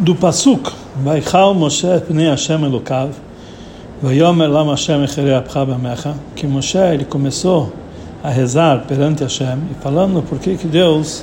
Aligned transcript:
do 0.00 0.14
Pasuk, 0.14 0.72
Vaichal 1.04 1.54
Moshe 1.54 1.86
Pnei 2.08 2.30
Hashem 2.30 2.64
Elokav, 2.64 3.10
Vayomer 4.02 4.48
Lam 4.48 4.70
Hashem 4.70 5.04
Echere 5.04 5.34
Apcha 5.34 5.66
Bamecha, 5.66 6.14
que 6.34 6.46
Moshe 6.46 6.78
ele 6.78 7.04
começou 7.04 7.70
a 8.24 8.30
rezar 8.30 8.86
perante 8.88 9.22
Hashem 9.22 9.58
e 9.70 9.74
falando 9.82 10.22
por 10.22 10.38
que 10.38 10.56
que 10.56 10.66
Deus 10.66 11.22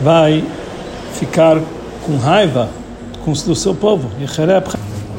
vai 0.00 0.44
ficar 1.14 1.60
com 2.04 2.16
raiva 2.16 2.68
com 3.24 3.32
o 3.32 3.56
seu 3.56 3.74
povo. 3.74 4.08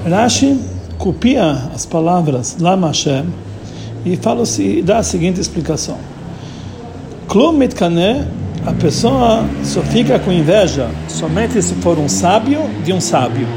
Rashi 0.09 0.57
copia 0.97 1.69
as 1.75 1.85
palavras 1.85 2.55
Lam 2.57 2.85
Hashem 2.87 3.25
e 4.05 4.15
fala 4.15 4.43
dá 4.85 4.99
a 4.99 5.03
seguinte 5.03 5.41
explicação. 5.41 5.97
Klum 7.27 7.51
mitkane 7.51 8.25
a 8.67 8.73
pessoa 8.73 9.45
só 9.63 9.81
fica 9.81 10.19
com 10.19 10.29
inveja 10.29 10.89
somente 11.07 11.61
se 11.61 11.73
for 11.75 11.97
um 11.97 12.09
sábio 12.09 12.59
de 12.83 12.91
um 12.91 12.99
sábio, 12.99 13.47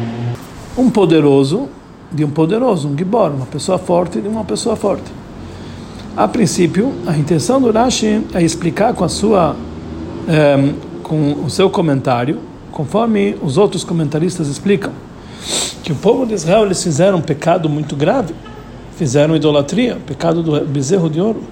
um 0.79 0.89
poderoso 0.89 1.69
de 2.13 2.25
um 2.25 2.31
poderoso, 2.31 2.89
um 2.89 2.97
gibor, 2.97 3.33
uma 3.33 3.47
pessoa 3.47 3.77
forte 3.77 4.21
de 4.21 4.29
uma 4.29 4.45
pessoa 4.45 4.77
forte. 4.77 5.11
A 6.17 6.29
princípio, 6.29 6.93
a 7.09 7.17
intenção 7.17 7.61
do 7.61 7.73
Rashi 7.73 8.25
é 8.33 8.41
explicar 8.41 8.95
com 8.95 9.05
a 9.05 9.09
sua, 9.09 9.57
é, 10.29 10.73
com 11.03 11.45
o 11.45 11.51
seu 11.51 11.69
comentário, 11.69 12.39
conforme 12.71 13.37
os 13.43 13.59
outros 13.59 13.83
comentaristas 13.83 14.47
explicam, 14.47 14.93
que 15.83 15.91
o 15.91 15.97
povo 15.97 16.25
de 16.25 16.35
Israel 16.35 16.67
eles 16.67 16.83
fizeram 16.83 17.19
um 17.19 17.23
pecado 17.23 17.69
muito 17.69 17.97
grave, 17.97 18.33
fizeram 18.97 19.35
idolatria, 19.35 19.99
pecado 20.07 20.41
do 20.41 20.65
bezerro 20.67 21.11
de 21.11 21.21
ouro. 21.21 21.43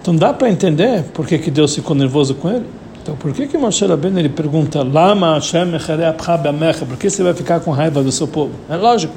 Então 0.00 0.16
dá 0.16 0.32
para 0.32 0.48
entender 0.48 1.04
por 1.12 1.26
que, 1.26 1.36
que 1.36 1.50
Deus 1.50 1.74
ficou 1.74 1.94
nervoso 1.94 2.34
com 2.34 2.48
ele. 2.48 2.64
Então, 3.06 3.14
por 3.14 3.32
que 3.32 3.46
que 3.46 3.56
Moshe 3.56 3.86
Rabbeinu 3.86 4.18
ele 4.18 4.28
pergunta 4.28 4.82
Lama 4.82 5.34
Hashem 5.34 5.70
Por 6.88 6.96
que 6.96 7.08
você 7.08 7.22
vai 7.22 7.32
ficar 7.34 7.60
com 7.60 7.70
raiva 7.70 8.02
do 8.02 8.10
seu 8.10 8.26
povo? 8.26 8.50
É 8.68 8.74
lógico. 8.74 9.14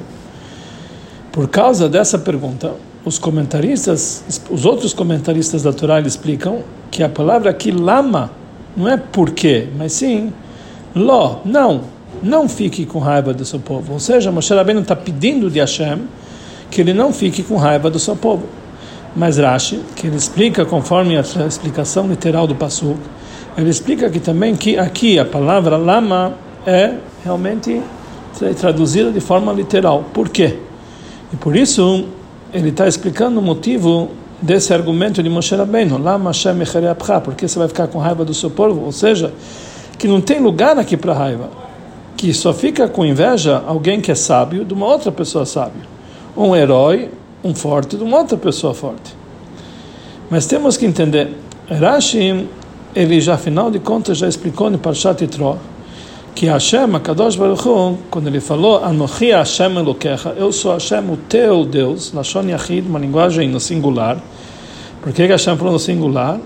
Por 1.32 1.48
causa 1.48 1.88
dessa 1.88 2.16
pergunta, 2.16 2.72
os 3.04 3.18
comentaristas, 3.18 4.22
os 4.48 4.64
outros 4.64 4.94
comentaristas 4.94 5.64
da 5.64 5.72
Torá 5.72 6.00
explicam 6.00 6.62
que 6.88 7.02
a 7.02 7.08
palavra 7.08 7.50
aqui 7.50 7.72
lama 7.72 8.30
não 8.76 8.88
é 8.88 8.96
porquê, 8.96 9.66
mas 9.76 9.94
sim 9.94 10.32
lo, 10.94 11.40
não, 11.44 11.80
não 12.22 12.48
fique 12.48 12.86
com 12.86 13.00
raiva 13.00 13.34
do 13.34 13.44
seu 13.44 13.58
povo. 13.58 13.94
Ou 13.94 13.98
seja, 13.98 14.30
Moshe 14.30 14.54
Rabbeinu 14.54 14.82
está 14.82 14.94
pedindo 14.94 15.50
de 15.50 15.58
Hashem 15.58 16.02
que 16.70 16.80
ele 16.80 16.94
não 16.94 17.12
fique 17.12 17.42
com 17.42 17.56
raiva 17.56 17.90
do 17.90 17.98
seu 17.98 18.14
povo. 18.14 18.46
Mas 19.16 19.36
Rashi, 19.36 19.80
que 19.96 20.06
ele 20.06 20.16
explica 20.16 20.64
conforme 20.64 21.16
a 21.16 21.22
explicação 21.22 22.06
literal 22.06 22.46
do 22.46 22.54
Pasuk, 22.54 23.00
ele 23.60 23.70
explica 23.70 24.06
aqui 24.06 24.20
também 24.20 24.54
que 24.56 24.78
aqui 24.78 25.18
a 25.18 25.24
palavra 25.24 25.76
lama 25.76 26.34
é 26.66 26.94
realmente 27.22 27.80
traduzida 28.58 29.10
de 29.10 29.20
forma 29.20 29.52
literal. 29.52 30.04
Por 30.14 30.28
quê? 30.28 30.56
E 31.32 31.36
por 31.36 31.54
isso 31.54 32.06
ele 32.52 32.70
está 32.70 32.88
explicando 32.88 33.38
o 33.38 33.42
motivo 33.42 34.10
desse 34.40 34.72
argumento 34.72 35.22
de 35.22 35.28
Moshe 35.28 35.54
Rabbeinu, 35.54 35.98
lama 35.98 36.30
Hashem 36.30 36.56
porque 37.22 37.46
você 37.46 37.58
vai 37.58 37.68
ficar 37.68 37.88
com 37.88 37.98
raiva 37.98 38.24
do 38.24 38.32
seu 38.32 38.50
povo, 38.50 38.84
ou 38.84 38.92
seja, 38.92 39.32
que 39.98 40.08
não 40.08 40.20
tem 40.20 40.40
lugar 40.40 40.78
aqui 40.78 40.96
para 40.96 41.12
raiva, 41.12 41.50
que 42.16 42.32
só 42.32 42.54
fica 42.54 42.88
com 42.88 43.04
inveja 43.04 43.62
alguém 43.66 44.00
que 44.00 44.10
é 44.10 44.14
sábio 44.14 44.64
de 44.64 44.72
uma 44.72 44.86
outra 44.86 45.12
pessoa 45.12 45.44
sábia, 45.44 45.82
um 46.34 46.56
herói, 46.56 47.10
um 47.44 47.54
forte 47.54 47.96
de 47.96 48.02
uma 48.02 48.18
outra 48.18 48.38
pessoa 48.38 48.72
forte. 48.72 49.14
Mas 50.30 50.46
temos 50.46 50.76
que 50.78 50.86
entender, 50.86 51.36
Rashi 51.68 52.48
ele 52.94 53.20
já, 53.20 53.34
afinal 53.34 53.70
de 53.70 53.78
contas, 53.78 54.18
já 54.18 54.28
explicou 54.28 54.70
no 54.70 54.78
Parshat 54.78 55.22
Yitro 55.22 55.58
que 56.34 56.46
Hashem, 56.46 56.98
Kadosh 57.00 57.36
Baruch 57.36 57.68
Hu, 57.68 57.98
quando 58.10 58.28
ele 58.28 58.40
falou 58.40 58.82
Anochi 58.82 59.30
Hashem 59.30 59.76
Elokecha, 59.76 60.30
eu 60.36 60.52
sou 60.52 60.72
Hashem, 60.72 61.10
o 61.10 61.16
teu 61.16 61.64
Deus, 61.64 62.12
Lashon 62.12 62.48
Yachid, 62.48 62.88
uma 62.88 62.98
linguagem 62.98 63.48
no 63.48 63.60
singular. 63.60 64.18
Por 65.02 65.12
que 65.12 65.26
Hashem 65.26 65.56
falou 65.56 65.74
no 65.74 65.78
singular? 65.78 66.40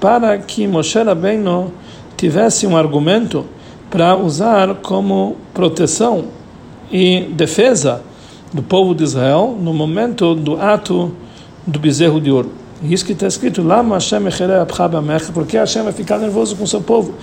Para 0.00 0.38
que 0.38 0.66
Moshe 0.66 0.98
Rabbeinu 0.98 1.72
tivesse 2.16 2.66
um 2.66 2.76
argumento 2.76 3.46
para 3.90 4.16
usar 4.16 4.74
como 4.76 5.36
proteção 5.54 6.24
e 6.90 7.20
defesa 7.32 8.02
do 8.52 8.62
povo 8.62 8.94
de 8.94 9.04
Israel 9.04 9.56
no 9.60 9.72
momento 9.72 10.34
do 10.34 10.60
ato 10.60 11.12
do 11.66 11.78
bezerro 11.78 12.20
de 12.20 12.30
ouro. 12.30 12.65
Isso 12.82 13.06
que 13.06 13.12
está 13.12 13.26
escrito 13.26 13.62
lá, 13.62 13.82
porque 15.32 15.56
Hashem 15.56 15.82
vai 15.82 15.92
ficar 15.92 16.18
nervoso 16.18 16.56
com 16.56 16.66
seu 16.66 16.80
povo. 16.82 17.14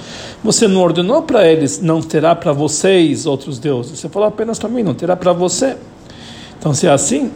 Você 0.43 0.67
não 0.67 0.81
ordenou 0.81 1.21
para 1.21 1.47
eles, 1.47 1.79
não 1.79 2.01
terá 2.01 2.33
para 2.35 2.51
vocês 2.51 3.27
outros 3.27 3.59
deuses. 3.59 3.99
Você 3.99 4.09
falou 4.09 4.27
apenas 4.27 4.57
para 4.57 4.67
mim, 4.67 4.81
não 4.81 4.95
terá 4.95 5.15
para 5.15 5.31
você. 5.31 5.77
Então, 6.57 6.73
se 6.73 6.87
é 6.87 6.91
assim, 6.91 7.29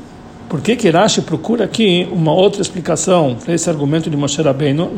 por 0.49 0.61
que 0.61 0.75
que 0.75 0.89
Rashi 0.89 1.21
procura 1.21 1.65
aqui 1.65 2.07
uma 2.11 2.33
outra 2.33 2.61
explicação 2.61 3.35
para 3.43 3.53
esse 3.53 3.69
argumento 3.69 4.09
de 4.09 4.17
Moshe 4.17 4.41
Rabbeinu? 4.41 4.91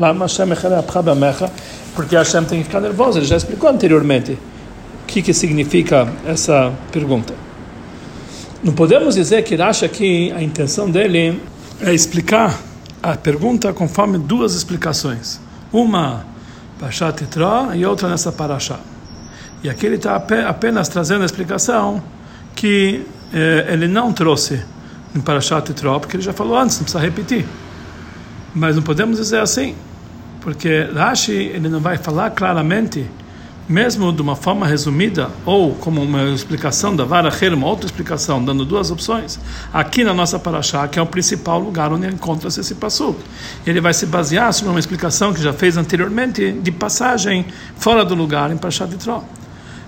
Porque 1.94 2.16
Hashem 2.16 2.44
tem 2.44 2.58
que 2.60 2.64
ficar 2.64 2.80
nervoso. 2.80 3.18
Ele 3.18 3.26
já 3.26 3.36
explicou 3.36 3.68
anteriormente 3.68 4.32
o 4.32 4.38
que 5.06 5.20
que 5.20 5.34
significa 5.34 6.08
essa 6.26 6.72
pergunta. 6.90 7.34
Não 8.64 8.72
podemos 8.72 9.14
dizer 9.14 9.42
que 9.42 9.56
Rashi 9.56 9.84
aqui, 9.84 10.32
a 10.34 10.42
intenção 10.42 10.90
dele 10.90 11.38
é 11.82 11.92
explicar 11.92 12.69
a 13.02 13.16
pergunta 13.16 13.72
conforme 13.72 14.18
duas 14.18 14.54
explicações. 14.54 15.40
Uma 15.72 16.24
Pashat 16.78 17.22
Yitro 17.22 17.74
e 17.74 17.84
outra 17.84 18.08
nessa 18.08 18.32
Parashá. 18.32 18.78
E 19.62 19.68
aqui 19.68 19.86
ele 19.86 19.96
está 19.96 20.16
apenas 20.16 20.88
trazendo 20.88 21.22
a 21.22 21.26
explicação 21.26 22.02
que 22.54 23.06
eh, 23.32 23.66
ele 23.68 23.86
não 23.86 24.12
trouxe 24.12 24.62
em 25.14 25.20
Parashat 25.20 25.68
Yitro, 25.68 26.00
porque 26.00 26.16
ele 26.16 26.22
já 26.22 26.32
falou 26.32 26.56
antes, 26.56 26.76
não 26.76 26.84
precisa 26.84 27.02
repetir. 27.02 27.46
Mas 28.54 28.76
não 28.76 28.82
podemos 28.82 29.18
dizer 29.18 29.40
assim, 29.40 29.76
porque 30.40 30.88
Rashi 30.94 31.32
ele 31.32 31.68
não 31.68 31.80
vai 31.80 31.98
falar 31.98 32.30
claramente 32.30 33.06
mesmo 33.68 34.12
de 34.12 34.20
uma 34.20 34.34
forma 34.34 34.66
resumida, 34.66 35.30
ou 35.46 35.74
como 35.74 36.02
uma 36.02 36.24
explicação 36.30 36.94
da 36.94 37.04
Vara 37.04 37.30
uma 37.54 37.66
outra 37.66 37.86
explicação, 37.86 38.44
dando 38.44 38.64
duas 38.64 38.90
opções, 38.90 39.38
aqui 39.72 40.02
na 40.02 40.12
nossa 40.12 40.38
Paraxá, 40.38 40.88
que 40.88 40.98
é 40.98 41.02
o 41.02 41.06
principal 41.06 41.58
lugar 41.58 41.92
onde 41.92 42.06
encontra-se 42.06 42.60
esse 42.60 42.74
passo. 42.74 43.14
Ele 43.66 43.80
vai 43.80 43.94
se 43.94 44.06
basear 44.06 44.52
sobre 44.52 44.70
uma 44.70 44.80
explicação 44.80 45.32
que 45.32 45.40
já 45.40 45.52
fez 45.52 45.76
anteriormente, 45.76 46.52
de 46.52 46.72
passagem 46.72 47.46
fora 47.76 48.04
do 48.04 48.14
lugar 48.14 48.50
em 48.50 48.56
Parashat 48.56 48.90
de 48.90 48.96
Tró. 48.96 49.22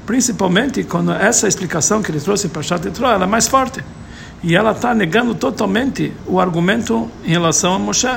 Principalmente 0.06 0.84
quando 0.84 1.12
essa 1.12 1.46
explicação 1.48 2.02
que 2.02 2.10
ele 2.10 2.20
trouxe 2.20 2.46
em 2.46 2.50
Parashat 2.50 2.82
de 2.82 2.90
Tró 2.90 3.10
é 3.12 3.26
mais 3.26 3.48
forte. 3.48 3.82
E 4.42 4.56
ela 4.56 4.72
está 4.72 4.94
negando 4.94 5.34
totalmente 5.34 6.12
o 6.26 6.40
argumento 6.40 7.08
em 7.24 7.30
relação 7.30 7.74
a 7.74 7.78
Moshe. 7.78 8.08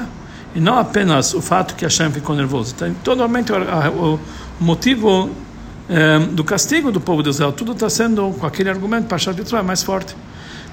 E 0.56 0.60
não 0.60 0.80
apenas 0.80 1.34
o 1.34 1.42
fato 1.42 1.76
que 1.76 1.84
Hashem 1.84 2.12
ficou 2.12 2.36
nervoso. 2.36 2.74
Então, 2.76 2.94
totalmente 3.04 3.52
o, 3.52 4.20
motivo 4.60 5.30
é, 5.30 5.45
do 6.34 6.44
castigo 6.44 6.92
do 6.92 7.00
povo 7.00 7.22
de 7.22 7.30
Israel. 7.30 7.52
Tudo 7.52 7.74
está 7.74 7.90
sendo, 7.90 8.32
com 8.40 8.46
aquele 8.46 8.70
argumento, 8.70 9.08
para 9.08 9.34
de 9.34 9.44
Troia 9.44 9.64
mais 9.64 9.84
forte. 9.84 10.16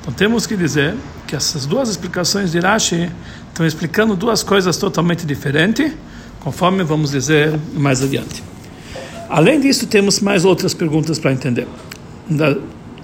Então 0.00 0.12
temos 0.12 0.46
que 0.46 0.56
dizer 0.56 0.94
que 1.26 1.36
essas 1.36 1.66
duas 1.66 1.88
explicações 1.88 2.50
de 2.50 2.58
Rashi 2.58 3.10
estão 3.48 3.66
explicando 3.66 4.16
duas 4.16 4.42
coisas 4.42 4.76
totalmente 4.76 5.24
diferentes, 5.24 5.92
conforme 6.40 6.82
vamos 6.82 7.10
dizer 7.10 7.58
mais 7.74 8.02
adiante. 8.02 8.42
Além 9.28 9.60
disso, 9.60 9.86
temos 9.86 10.20
mais 10.20 10.44
outras 10.44 10.74
perguntas 10.74 11.18
para 11.18 11.32
entender. 11.32 11.68
Da, 12.28 12.56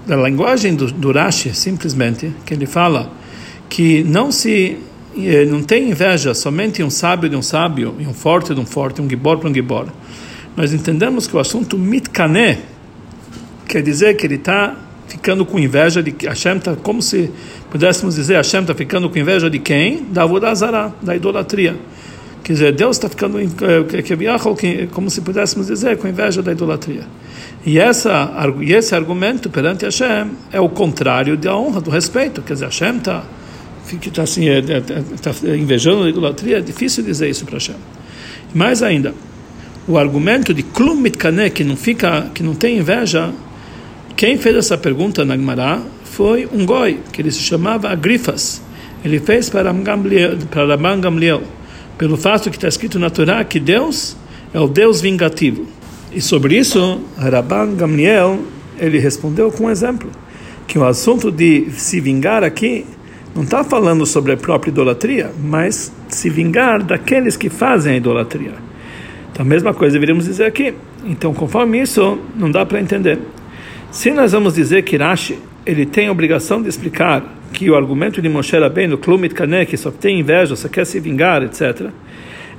da 0.05 0.15
linguagem 0.17 0.75
do, 0.75 0.91
do 0.91 1.11
Rashi, 1.11 1.53
simplesmente, 1.53 2.33
que 2.45 2.53
ele 2.53 2.65
fala 2.65 3.11
que 3.69 4.03
não 4.03 4.31
se 4.31 4.79
eh, 5.17 5.45
não 5.45 5.63
tem 5.63 5.89
inveja 5.89 6.33
somente 6.33 6.83
um 6.83 6.89
sábio 6.89 7.29
de 7.29 7.35
um 7.35 7.41
sábio, 7.41 7.95
e 7.99 8.05
um 8.05 8.13
forte 8.13 8.53
de 8.53 8.59
um 8.59 8.65
forte, 8.65 9.01
um 9.01 9.09
gibor 9.09 9.37
para 9.37 9.49
um 9.49 9.53
gibor 9.53 9.87
nós 10.59 10.73
entendemos 10.73 11.25
que 11.25 11.33
o 11.37 11.39
assunto 11.39 11.77
mitkané 11.77 12.59
quer 13.65 13.81
dizer 13.81 14.17
que 14.17 14.27
ele 14.27 14.35
está 14.35 14.75
ficando 15.07 15.45
com 15.45 15.57
inveja 15.57 16.03
de 16.03 16.13
Hashem 16.27 16.57
está, 16.57 16.75
como 16.75 17.01
se 17.01 17.31
pudéssemos 17.71 18.15
dizer, 18.15 18.35
Hashem 18.35 18.59
está 18.63 18.75
ficando 18.75 19.09
com 19.09 19.17
inveja 19.17 19.49
de 19.49 19.57
quem? 19.57 20.03
Da 20.11 20.23
Avodazara, 20.23 20.93
da 21.01 21.15
idolatria. 21.15 21.77
Quer 22.43 22.51
dizer, 22.51 22.73
Deus 22.73 22.97
está 22.97 23.07
ficando, 23.07 23.39
eh, 23.39 24.87
como 24.91 25.09
se 25.09 25.21
pudéssemos 25.21 25.67
dizer, 25.67 25.97
com 25.97 26.09
inveja 26.09 26.41
da 26.41 26.51
idolatria. 26.51 27.03
E, 27.65 27.79
essa, 27.79 28.29
e 28.59 28.73
esse 28.73 28.93
argumento 28.93 29.49
perante 29.49 29.85
Hashem 29.85 30.29
é 30.51 30.59
o 30.59 30.67
contrário 30.67 31.37
da 31.37 31.55
honra, 31.55 31.79
do 31.79 31.89
respeito. 31.89 32.41
Quer 32.41 32.55
dizer, 32.55 32.65
Hashem 32.65 32.97
está 32.97 33.23
tá 34.13 34.23
assim, 34.23 34.49
é, 34.49 34.61
tá 34.61 35.31
invejando 35.57 36.03
a 36.03 36.09
idolatria, 36.09 36.57
é 36.57 36.61
difícil 36.61 37.01
dizer 37.01 37.29
isso 37.29 37.45
para 37.45 37.53
Hashem. 37.53 37.77
Mais 38.53 38.83
ainda, 38.83 39.13
o 39.87 39.97
argumento 39.97 40.53
de 40.53 40.63
Klum 40.63 40.95
Mitkane, 40.95 41.49
que 41.49 41.63
não 41.63 41.75
fica, 41.75 42.29
que 42.33 42.43
não 42.43 42.53
tem 42.53 42.77
inveja, 42.77 43.33
quem 44.15 44.37
fez 44.37 44.55
essa 44.55 44.77
pergunta 44.77 45.23
na 45.23 45.35
Gemara 45.35 45.81
foi 46.03 46.47
um 46.51 46.65
goi, 46.65 46.99
que 47.11 47.21
ele 47.21 47.31
se 47.31 47.39
chamava 47.39 47.89
Agrifas. 47.89 48.61
Ele 49.03 49.19
fez 49.19 49.49
para 49.49 49.71
Rabban 49.71 50.99
Gamliel, 50.99 51.43
pelo 51.97 52.17
fato 52.17 52.49
que 52.49 52.57
está 52.57 52.67
escrito 52.67 52.99
na 52.99 53.09
Torá 53.09 53.43
que 53.43 53.59
Deus 53.59 54.17
é 54.53 54.59
o 54.59 54.67
Deus 54.67 54.99
vingativo. 54.99 55.65
E 56.11 56.19
sobre 56.19 56.57
isso, 56.57 57.01
Rabban 57.17 57.75
Gamliel 57.75 58.39
ele 58.77 58.99
respondeu 58.99 59.51
com 59.51 59.65
um 59.65 59.69
exemplo, 59.69 60.09
que 60.67 60.77
o 60.77 60.85
assunto 60.85 61.31
de 61.31 61.69
se 61.71 61.99
vingar 61.99 62.43
aqui 62.43 62.85
não 63.35 63.43
está 63.43 63.63
falando 63.63 64.05
sobre 64.05 64.33
a 64.33 64.37
própria 64.37 64.71
idolatria, 64.71 65.31
mas 65.41 65.91
se 66.07 66.29
vingar 66.29 66.83
daqueles 66.83 67.37
que 67.37 67.49
fazem 67.49 67.93
a 67.93 67.97
idolatria. 67.97 68.68
Então, 69.39 69.47
a 69.47 69.49
mesma 69.49 69.73
coisa 69.73 69.93
deveríamos 69.93 70.25
dizer 70.25 70.43
aqui. 70.43 70.73
Então, 71.05 71.33
conforme 71.33 71.81
isso, 71.81 72.19
não 72.35 72.51
dá 72.51 72.65
para 72.65 72.81
entender. 72.81 73.17
Se 73.89 74.11
nós 74.11 74.33
vamos 74.33 74.55
dizer 74.55 74.81
que 74.83 74.97
Rashi 74.97 75.39
ele 75.65 75.85
tem 75.85 76.09
a 76.09 76.11
obrigação 76.11 76.61
de 76.61 76.67
explicar 76.67 77.23
que 77.53 77.69
o 77.69 77.75
argumento 77.77 78.21
de 78.21 78.27
Moshe 78.27 78.59
Rabbeinu, 78.59 78.97
Klumit 78.97 79.33
Kaneh, 79.33 79.65
que 79.65 79.77
só 79.77 79.91
tem 79.91 80.19
inveja, 80.19 80.57
só 80.57 80.67
quer 80.67 80.85
se 80.85 80.99
vingar, 80.99 81.41
etc., 81.41 81.87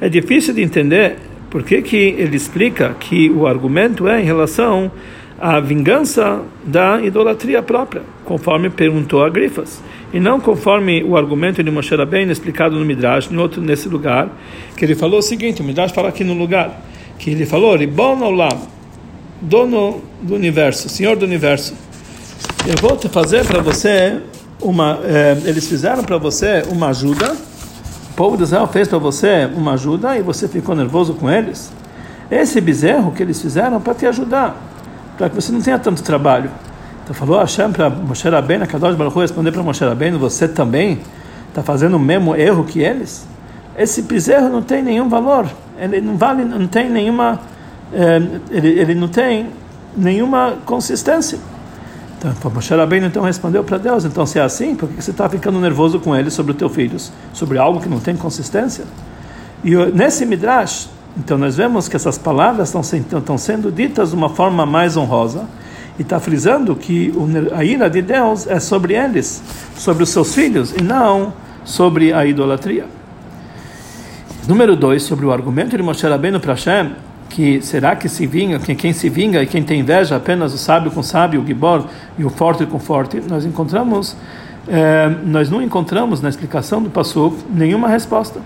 é 0.00 0.08
difícil 0.08 0.54
de 0.54 0.62
entender 0.62 1.16
por 1.50 1.62
que, 1.62 1.82
que 1.82 1.96
ele 1.96 2.34
explica 2.34 2.96
que 2.98 3.28
o 3.28 3.46
argumento 3.46 4.08
é 4.08 4.18
em 4.18 4.24
relação 4.24 4.90
à 5.38 5.60
vingança 5.60 6.40
da 6.64 7.02
idolatria 7.02 7.62
própria, 7.62 8.00
conforme 8.24 8.70
perguntou 8.70 9.22
a 9.22 9.28
Grifas, 9.28 9.82
e 10.12 10.18
não 10.20 10.40
conforme 10.40 11.02
o 11.04 11.16
argumento 11.16 11.62
de 11.62 11.70
Moshe 11.70 11.94
Rabbeinu 11.94 12.32
explicado 12.32 12.76
no 12.76 12.84
Midrash, 12.84 13.30
em 13.30 13.36
outro, 13.36 13.60
nesse 13.60 13.88
lugar, 13.88 14.28
que 14.76 14.84
ele 14.84 14.94
falou 14.94 15.18
o 15.20 15.22
seguinte, 15.22 15.62
o 15.62 15.64
Midrash 15.64 15.92
fala 15.92 16.08
aqui 16.08 16.24
no 16.24 16.34
lugar, 16.34 16.82
que 17.18 17.30
ele 17.30 17.46
falou, 17.46 17.76
Ribon 17.76 18.20
Olam, 18.20 18.60
dono 19.40 20.02
do 20.20 20.34
universo, 20.34 20.88
senhor 20.88 21.16
do 21.16 21.24
universo, 21.24 21.74
eu 22.66 22.74
vou 22.80 22.96
te 22.96 23.08
fazer 23.08 23.44
para 23.46 23.62
você 23.62 24.20
uma. 24.60 25.00
Eh, 25.02 25.38
eles 25.46 25.66
fizeram 25.66 26.04
para 26.04 26.18
você 26.18 26.62
uma 26.70 26.88
ajuda. 26.88 27.32
O 27.32 28.14
povo 28.14 28.36
de 28.36 28.42
Israel 28.42 28.66
fez 28.66 28.86
para 28.86 28.98
você 28.98 29.48
uma 29.54 29.72
ajuda 29.72 30.18
e 30.18 30.22
você 30.22 30.46
ficou 30.46 30.74
nervoso 30.74 31.14
com 31.14 31.30
eles. 31.30 31.72
Esse 32.30 32.60
bezerro 32.60 33.12
que 33.12 33.22
eles 33.22 33.40
fizeram 33.40 33.80
para 33.80 33.94
te 33.94 34.04
ajudar, 34.04 34.56
para 35.16 35.30
que 35.30 35.34
você 35.34 35.50
não 35.50 35.62
tenha 35.62 35.78
tanto 35.78 36.02
trabalho. 36.02 36.50
Então 37.10 37.26
falou 37.26 37.40
Hashem 37.40 37.72
para 37.72 37.90
Moshe 37.90 38.28
Rabbeinu, 38.28 38.64
Kadosh 38.68 38.94
Baruch 38.94 39.18
responder 39.18 39.50
para 39.50 39.64
Moshe 39.64 39.84
Rabbeinu, 39.84 40.16
você 40.16 40.46
também 40.46 41.00
está 41.48 41.60
fazendo 41.60 41.96
o 41.96 41.98
mesmo 41.98 42.36
erro 42.36 42.62
que 42.62 42.78
eles? 42.78 43.26
Esse 43.76 44.02
bezerro 44.02 44.48
não 44.48 44.62
tem 44.62 44.80
nenhum 44.80 45.08
valor, 45.08 45.50
ele 45.76 46.00
não 46.00 46.16
vale, 46.16 46.44
não 46.44 46.68
tem 46.68 46.88
nenhuma, 46.88 47.40
eh, 47.92 48.22
ele, 48.52 48.68
ele 48.68 48.94
não 48.94 49.08
tem 49.08 49.48
nenhuma 49.96 50.54
consistência. 50.64 51.40
Então, 52.16 52.32
Moshe 52.52 52.72
Rabbeinu 52.72 53.08
então 53.08 53.24
respondeu 53.24 53.64
para 53.64 53.76
Deus, 53.76 54.04
então 54.04 54.24
se 54.24 54.38
é 54.38 54.42
assim, 54.42 54.76
por 54.76 54.88
que 54.88 55.02
você 55.02 55.10
está 55.10 55.28
ficando 55.28 55.58
nervoso 55.58 55.98
com 55.98 56.14
ele 56.14 56.30
sobre 56.30 56.52
os 56.52 56.58
teus 56.58 56.72
filhos, 56.72 57.12
sobre 57.32 57.58
algo 57.58 57.80
que 57.80 57.88
não 57.88 57.98
tem 57.98 58.14
consistência? 58.14 58.84
E 59.64 59.74
nesse 59.74 60.24
Midrash, 60.24 60.88
então 61.18 61.36
nós 61.36 61.56
vemos 61.56 61.88
que 61.88 61.96
essas 61.96 62.16
palavras 62.16 62.68
estão, 62.72 62.82
estão 63.18 63.36
sendo 63.36 63.72
ditas 63.72 64.10
de 64.10 64.14
uma 64.14 64.28
forma 64.28 64.64
mais 64.64 64.96
honrosa, 64.96 65.48
e 66.00 66.02
está 66.02 66.18
frisando 66.18 66.74
que 66.74 67.12
a 67.54 67.62
ira 67.62 67.90
de 67.90 68.00
Deus 68.00 68.46
é 68.46 68.58
sobre 68.58 68.94
eles, 68.94 69.42
sobre 69.76 70.02
os 70.02 70.08
seus 70.08 70.34
filhos, 70.34 70.72
e 70.72 70.82
não 70.82 71.30
sobre 71.62 72.10
a 72.10 72.24
idolatria. 72.24 72.86
Número 74.48 74.74
dois, 74.74 75.02
sobre 75.02 75.26
o 75.26 75.30
argumento 75.30 75.76
de 75.76 75.82
Moshe 75.82 76.06
Rabbeinu 76.06 76.40
para 76.40 76.54
Hashem, 76.54 76.92
que 77.28 77.60
será 77.60 77.94
que 77.94 78.08
se 78.08 78.26
vinga, 78.26 78.58
quem, 78.58 78.74
quem 78.74 78.94
se 78.94 79.10
vinga 79.10 79.42
e 79.42 79.46
quem 79.46 79.62
tem 79.62 79.80
inveja 79.80 80.16
apenas 80.16 80.54
o 80.54 80.58
sábio 80.58 80.90
com 80.90 81.02
sábio, 81.02 81.42
o 81.42 81.46
gibor 81.46 81.84
e 82.18 82.24
o 82.24 82.30
forte 82.30 82.64
com 82.64 82.78
forte, 82.78 83.20
nós 83.28 83.44
encontramos, 83.44 84.16
eh, 84.68 85.14
nós 85.26 85.50
não 85.50 85.60
encontramos 85.60 86.22
na 86.22 86.30
explicação 86.30 86.82
do 86.82 86.88
Passuk 86.88 87.36
nenhuma 87.52 87.88
resposta. 87.88 88.40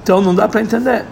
Então 0.00 0.22
não 0.22 0.36
dá 0.36 0.46
para 0.46 0.60
entender 0.60 1.04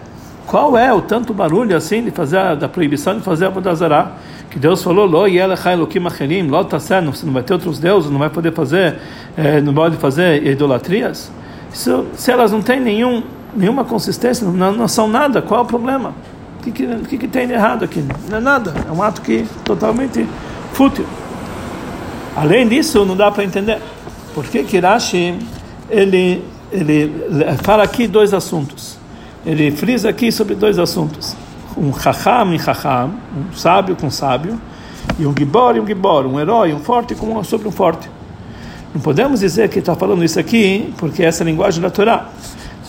qual 0.49 0.75
é 0.75 0.91
o 0.91 0.99
tanto 0.99 1.31
barulho 1.31 1.77
assim 1.77 2.03
de 2.03 2.09
fazer 2.09 2.55
da 2.55 2.67
proibição 2.67 3.15
de 3.15 3.21
fazer 3.21 3.45
a 3.45 3.51
Bodazará, 3.51 4.13
que 4.49 4.57
Deus 4.57 4.81
falou, 4.81 5.05
lo 5.05 5.27
lo 5.27 5.29
você 5.29 7.25
não 7.25 7.33
vai 7.33 7.43
ter 7.43 7.53
outros 7.53 7.77
deuses, 7.77 8.09
não 8.09 8.17
vai 8.17 8.31
poder 8.31 8.51
fazer, 8.51 8.97
eh, 9.37 9.61
não 9.61 9.71
pode 9.71 9.97
fazer 9.97 10.43
idolatrias. 10.43 11.31
Isso, 11.71 12.07
se 12.15 12.31
elas 12.31 12.51
não 12.51 12.63
têm 12.63 12.79
nenhum, 12.79 13.21
nenhuma 13.55 13.85
consistência, 13.85 14.47
não, 14.47 14.71
não 14.71 14.87
são 14.87 15.07
nada, 15.07 15.39
qual 15.39 15.59
é 15.59 15.63
o 15.63 15.67
problema? 15.67 16.15
O 16.57 16.63
que, 16.63 16.71
que, 16.71 17.17
que, 17.19 17.27
tem 17.27 17.45
de 17.45 17.53
errado 17.53 17.85
aqui? 17.85 18.03
Não 18.27 18.39
é 18.39 18.41
nada. 18.41 18.73
É 18.89 18.91
um 18.91 19.03
ato 19.03 19.21
que 19.21 19.45
totalmente 19.63 20.25
fútil. 20.73 21.05
Além 22.35 22.67
disso, 22.67 23.05
não 23.05 23.15
dá 23.15 23.29
para 23.29 23.43
entender. 23.43 23.79
Por 24.33 24.45
que 24.45 24.63
Kirashi 24.63 25.37
ele, 25.91 26.43
ele 26.71 27.13
fala 27.61 27.83
aqui 27.83 28.07
dois 28.07 28.33
assuntos. 28.33 28.98
Ele 29.45 29.71
frisa 29.71 30.09
aqui 30.09 30.31
sobre 30.31 30.55
dois 30.55 30.77
assuntos. 30.77 31.35
Um 31.77 31.93
chacham 31.93 32.53
e 32.53 32.59
chacham, 32.59 33.13
um 33.35 33.53
sábio 33.53 33.95
com 33.95 34.09
sábio, 34.09 34.59
e 35.17 35.25
um 35.25 35.33
gibor 35.37 35.75
e 35.75 35.79
um 35.79 35.87
gibor, 35.87 36.25
um 36.25 36.39
herói, 36.39 36.73
um 36.73 36.79
forte 36.79 37.15
com, 37.15 37.43
sobre 37.43 37.67
um 37.67 37.71
forte. 37.71 38.09
Não 38.93 39.01
podemos 39.01 39.39
dizer 39.39 39.69
que 39.69 39.79
está 39.79 39.95
falando 39.95 40.23
isso 40.23 40.39
aqui 40.39 40.93
porque 40.97 41.23
essa 41.23 41.43
é 41.43 41.45
a 41.45 41.49
linguagem 41.49 41.81
da 41.81 41.89
Torá. 41.89 42.29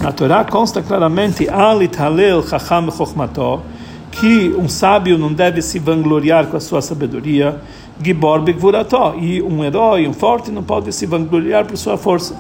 Na 0.01 0.13
Torá 0.13 0.45
consta 0.45 0.83
claramente 0.83 1.49
Alit 1.49 2.01
Halel 2.01 2.43
Chacham 2.47 2.91
Chochmato 2.91 3.63
que 4.11 4.55
um 4.59 4.69
sábio 4.69 5.17
não 5.17 5.33
deve 5.33 5.63
se 5.63 5.79
vangloriar 5.79 6.47
com 6.47 6.57
a 6.57 6.61
sua 6.61 6.83
sabedoria, 6.83 7.61
Gibor 8.03 8.41
Begvurato, 8.41 9.15
e 9.19 9.41
um 9.41 9.65
herói, 9.65 10.09
um 10.09 10.13
forte, 10.13 10.51
não 10.51 10.63
pode 10.63 10.93
se 10.93 11.07
vangloriar 11.07 11.65
por 11.65 11.77
sua 11.77 11.97
força. 11.97 12.35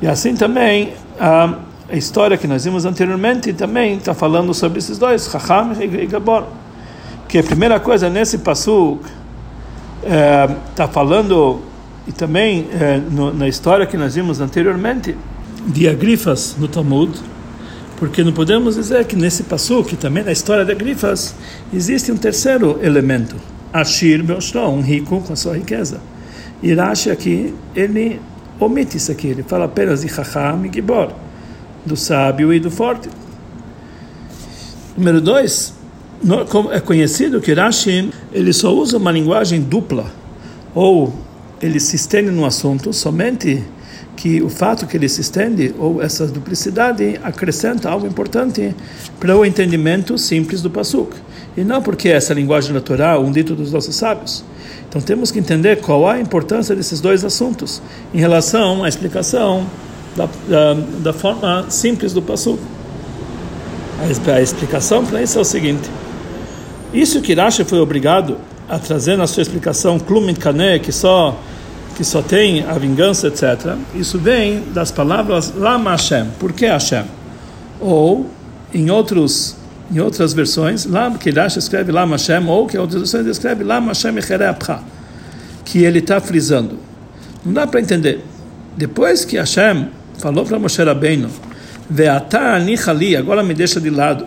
E 0.00 0.06
assim 0.06 0.34
também 0.34 0.92
a, 1.18 1.54
a 1.90 1.96
história 1.96 2.36
que 2.36 2.46
nós 2.46 2.64
vimos 2.64 2.84
anteriormente 2.84 3.52
também 3.52 3.96
está 3.96 4.12
falando 4.12 4.52
sobre 4.52 4.78
esses 4.78 4.98
dois, 4.98 5.28
Chacham 5.30 5.72
e 5.80 6.08
Gibor. 6.08 6.44
Que 7.26 7.38
a 7.38 7.42
primeira 7.42 7.80
coisa 7.80 8.10
nesse 8.10 8.38
passuk 8.38 9.04
está 10.02 10.84
é, 10.84 10.88
falando 10.88 11.60
e 12.06 12.12
também 12.12 12.68
é, 12.72 12.98
no, 12.98 13.32
na 13.32 13.48
história 13.48 13.86
que 13.86 13.96
nós 13.96 14.14
vimos 14.14 14.40
anteriormente 14.40 15.16
de 15.66 15.88
Agrifas 15.88 16.56
no 16.58 16.68
Talmud, 16.68 17.18
porque 17.98 18.22
não 18.22 18.32
podemos 18.32 18.76
dizer 18.76 19.04
que 19.06 19.16
nesse 19.16 19.42
passo, 19.42 19.82
que 19.82 19.96
também 19.96 20.22
na 20.22 20.32
história 20.32 20.64
de 20.64 20.72
Agrifas, 20.72 21.34
existe 21.72 22.12
um 22.12 22.16
terceiro 22.16 22.78
elemento, 22.82 23.36
Ashir 23.72 24.22
Beoshro, 24.22 24.68
um 24.68 24.80
rico 24.80 25.20
com 25.20 25.32
a 25.32 25.36
sua 25.36 25.56
riqueza. 25.56 26.00
E 26.62 26.72
Rashi 26.72 27.10
aqui, 27.10 27.54
ele 27.74 28.20
omite 28.60 28.96
isso 28.96 29.12
aqui, 29.12 29.28
ele 29.28 29.42
fala 29.42 29.66
apenas 29.66 30.02
de 30.02 30.08
Chacham 30.08 30.64
e 30.64 30.72
Gibor, 30.72 31.12
do 31.88 31.96
sábio 31.96 32.52
e 32.52 32.60
do 32.60 32.70
forte. 32.70 33.08
Número 34.96 35.20
dois, 35.20 35.74
é 36.72 36.80
conhecido 36.80 37.40
que 37.40 37.52
Rashi 37.52 38.10
ele 38.32 38.52
só 38.52 38.74
usa 38.74 38.96
uma 38.96 39.10
linguagem 39.10 39.60
dupla, 39.60 40.06
ou 40.74 41.12
ele 41.60 41.80
se 41.80 41.96
estende 41.96 42.30
no 42.30 42.44
assunto 42.44 42.92
somente 42.92 43.64
que 44.16 44.42
o 44.42 44.48
fato 44.48 44.86
que 44.86 44.96
ele 44.96 45.08
se 45.08 45.20
estende, 45.20 45.72
ou 45.78 46.02
essa 46.02 46.26
duplicidade, 46.26 47.20
acrescenta 47.22 47.88
algo 47.88 48.06
importante 48.06 48.74
para 49.20 49.36
o 49.36 49.44
entendimento 49.44 50.18
simples 50.18 50.60
do 50.60 50.68
Pasuk. 50.68 51.16
E 51.56 51.62
não 51.62 51.80
porque 51.80 52.08
essa 52.08 52.34
linguagem 52.34 52.72
natural, 52.72 53.24
um 53.24 53.30
dito 53.30 53.54
dos 53.54 53.72
nossos 53.72 53.94
sábios. 53.94 54.44
Então 54.88 55.00
temos 55.00 55.30
que 55.30 55.38
entender 55.38 55.80
qual 55.80 56.08
a 56.08 56.20
importância 56.20 56.74
desses 56.74 57.00
dois 57.00 57.24
assuntos 57.24 57.80
em 58.12 58.18
relação 58.18 58.82
à 58.82 58.88
explicação 58.88 59.64
da, 60.18 60.28
da, 60.48 60.74
da 60.74 61.12
forma 61.12 61.66
simples 61.70 62.12
do 62.12 62.20
Pasuk. 62.20 62.58
A, 64.32 64.40
explicação 64.40 65.04
para 65.06 65.22
isso 65.22 65.38
é 65.38 65.40
o 65.40 65.44
seguinte: 65.44 65.88
isso 66.92 67.20
que 67.20 67.34
Rashi 67.34 67.64
foi 67.64 67.78
obrigado 67.78 68.36
a 68.68 68.78
trazer 68.78 69.16
na 69.16 69.26
sua 69.26 69.42
explicação 69.42 69.98
Kaneh, 69.98 70.80
que 70.80 70.92
só 70.92 71.38
que 71.96 72.04
só 72.04 72.22
tem 72.22 72.62
a 72.64 72.74
vingança, 72.74 73.26
etc. 73.26 73.74
Isso 73.92 74.18
vem 74.18 74.62
das 74.72 74.92
palavras 74.92 75.52
Lama 75.56 75.90
Hashem. 75.92 76.28
Por 76.38 76.52
que 76.52 76.64
Hashem? 76.64 77.04
Ou, 77.80 78.26
em 78.72 78.88
outros 78.88 79.56
em 79.90 79.98
outras 80.00 80.34
versões, 80.34 80.84
Lam, 80.84 81.14
que 81.14 81.30
Rashi 81.30 81.58
escreve 81.58 81.90
Lama 81.90 82.16
Hashem, 82.16 82.46
ou 82.46 82.66
que 82.66 82.76
outras 82.76 83.00
versões 83.00 83.26
escreve 83.26 83.64
Lama 83.64 83.88
Hashem 83.88 84.16
Echereapcha, 84.18 84.80
que 85.64 85.82
ele 85.82 85.98
está 85.98 86.20
frisando. 86.20 86.78
Não 87.44 87.52
dá 87.52 87.66
para 87.66 87.80
entender. 87.80 88.22
Depois 88.76 89.24
que 89.24 89.38
Hashem 89.38 89.88
falou 90.18 90.44
para 90.44 90.58
Moshe 90.58 90.82
Rabbeinu, 90.82 91.28
Ve'ata 91.88 92.54
ani 92.54 92.76
agora 93.16 93.42
me 93.42 93.54
deixa 93.54 93.80
de 93.80 93.90
lado, 93.90 94.26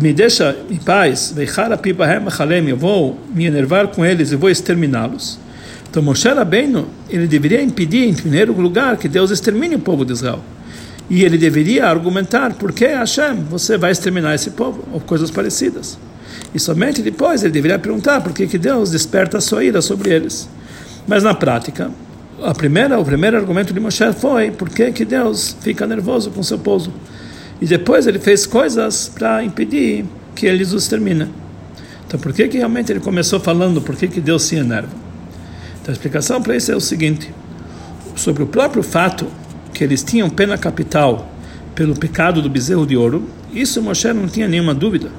me 0.00 0.12
deixa 0.12 0.56
em 0.70 0.76
paz, 0.76 1.32
Ve'chara 1.34 1.76
pibahem 1.76 2.20
eu 2.68 2.76
vou 2.76 3.18
me 3.34 3.46
enervar 3.46 3.88
com 3.88 4.04
eles 4.04 4.32
e 4.32 4.36
vou 4.36 4.50
exterminá-los. 4.50 5.38
Então 5.88 6.02
Moshe 6.02 6.28
Rabbeinu, 6.28 6.86
ele 7.08 7.26
deveria 7.26 7.62
impedir, 7.62 8.08
em 8.08 8.14
primeiro 8.14 8.52
lugar, 8.52 8.96
que 8.96 9.08
Deus 9.08 9.30
extermine 9.30 9.76
o 9.76 9.78
povo 9.78 10.04
de 10.04 10.12
Israel. 10.12 10.40
E 11.08 11.24
ele 11.24 11.38
deveria 11.38 11.86
argumentar 11.86 12.54
por 12.54 12.72
que 12.72 12.86
Hashem, 12.86 13.44
você 13.48 13.78
vai 13.78 13.92
exterminar 13.92 14.34
esse 14.34 14.50
povo, 14.50 14.84
ou 14.92 15.00
coisas 15.00 15.30
parecidas. 15.30 15.96
E 16.54 16.58
somente 16.58 17.00
depois 17.00 17.42
ele 17.42 17.52
deveria 17.52 17.78
perguntar 17.78 18.20
por 18.20 18.32
que, 18.32 18.46
que 18.46 18.58
Deus 18.58 18.90
desperta 18.90 19.38
a 19.38 19.40
sua 19.40 19.64
ira 19.64 19.80
sobre 19.80 20.12
eles. 20.12 20.48
Mas 21.06 21.22
na 21.22 21.32
prática, 21.32 21.90
a 22.42 22.54
primeira, 22.54 22.98
o 22.98 23.04
primeiro 23.04 23.36
argumento 23.36 23.72
de 23.72 23.80
Moshe 23.80 24.12
foi 24.12 24.50
por 24.50 24.68
que, 24.68 24.92
que 24.92 25.04
Deus 25.04 25.56
fica 25.60 25.86
nervoso 25.86 26.30
com 26.30 26.42
seu 26.42 26.58
povo. 26.58 26.92
E 27.60 27.66
depois 27.66 28.06
ele 28.06 28.18
fez 28.18 28.44
coisas 28.44 29.08
para 29.08 29.42
impedir 29.42 30.04
que 30.34 30.46
eles 30.46 30.72
os 30.72 30.82
exterminem. 30.82 31.28
Então, 32.06 32.20
por 32.20 32.32
que, 32.32 32.46
que 32.46 32.58
realmente 32.58 32.92
ele 32.92 33.00
começou 33.00 33.40
falando 33.40 33.80
por 33.80 33.96
que, 33.96 34.06
que 34.06 34.20
Deus 34.20 34.42
se 34.42 34.56
enerva? 34.56 34.90
Então, 35.80 35.90
a 35.90 35.92
explicação 35.92 36.42
para 36.42 36.54
isso 36.54 36.70
é 36.70 36.76
o 36.76 36.80
seguinte: 36.80 37.32
sobre 38.14 38.42
o 38.42 38.46
próprio 38.46 38.82
fato 38.82 39.26
que 39.72 39.82
eles 39.82 40.02
tinham 40.02 40.28
pena 40.28 40.58
capital 40.58 41.30
pelo 41.74 41.94
pecado 41.94 42.42
do 42.42 42.50
bezerro 42.50 42.86
de 42.86 42.96
ouro, 42.96 43.28
isso 43.52 43.82
Moshe 43.82 44.12
não 44.12 44.28
tinha 44.28 44.46
nenhuma 44.46 44.74
dúvida, 44.74 45.10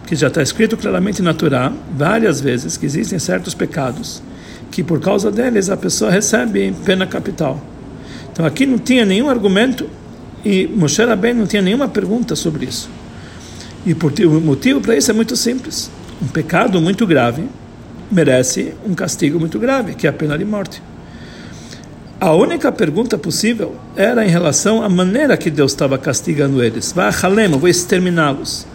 porque 0.00 0.14
já 0.14 0.28
está 0.28 0.42
escrito 0.42 0.76
claramente 0.76 1.22
na 1.22 1.34
Torá, 1.34 1.72
várias 1.96 2.40
vezes, 2.40 2.76
que 2.76 2.86
existem 2.86 3.18
certos 3.18 3.54
pecados 3.54 4.22
que 4.70 4.82
por 4.82 5.00
causa 5.00 5.30
deles 5.30 5.68
a 5.68 5.76
pessoa 5.76 6.10
recebe 6.10 6.74
pena 6.84 7.06
capital. 7.06 7.60
Então 8.32 8.46
aqui 8.46 8.64
não 8.64 8.78
tinha 8.78 9.04
nenhum 9.04 9.28
argumento 9.28 9.88
e 10.44 10.66
Moshe 10.66 11.04
Rabbein 11.04 11.34
não 11.34 11.46
tinha 11.46 11.60
nenhuma 11.60 11.88
pergunta 11.88 12.34
sobre 12.36 12.66
isso. 12.66 12.88
E 13.84 13.94
por, 13.94 14.12
o 14.12 14.40
motivo 14.40 14.80
para 14.80 14.96
isso 14.96 15.10
é 15.10 15.14
muito 15.14 15.36
simples. 15.36 15.90
Um 16.22 16.28
pecado 16.28 16.80
muito 16.80 17.06
grave 17.06 17.44
merece 18.10 18.74
um 18.86 18.94
castigo 18.94 19.38
muito 19.38 19.58
grave, 19.58 19.94
que 19.94 20.06
é 20.06 20.10
a 20.10 20.12
pena 20.12 20.36
de 20.36 20.44
morte. 20.44 20.82
A 22.20 22.34
única 22.34 22.70
pergunta 22.70 23.16
possível 23.16 23.76
era 23.96 24.24
em 24.26 24.28
relação 24.28 24.82
à 24.82 24.88
maneira 24.88 25.36
que 25.38 25.50
Deus 25.50 25.72
estava 25.72 25.96
castigando 25.96 26.62
eles. 26.62 26.92
Vá 26.92 27.08
eu 27.08 27.58
vou 27.58 27.68
exterminá-los. 27.68 28.66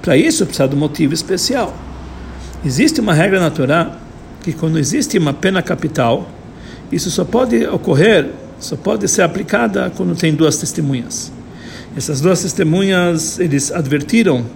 Para 0.00 0.16
isso 0.16 0.46
precisa 0.46 0.68
de 0.68 0.74
um 0.74 0.78
motivo 0.78 1.12
especial. 1.12 1.76
Existe 2.64 3.00
uma 3.00 3.12
regra 3.12 3.38
natural 3.38 4.05
que 4.46 4.52
quando 4.52 4.78
existe 4.78 5.18
uma 5.18 5.34
pena 5.34 5.60
capital, 5.60 6.30
isso 6.92 7.10
só 7.10 7.24
pode 7.24 7.66
ocorrer, 7.66 8.30
só 8.60 8.76
pode 8.76 9.08
ser 9.08 9.22
aplicada 9.22 9.92
quando 9.96 10.14
tem 10.14 10.32
duas 10.32 10.56
testemunhas. 10.56 11.32
Essas 11.96 12.20
duas 12.20 12.42
testemunhas, 12.42 13.40
eles 13.40 13.72
advertiram 13.72 14.46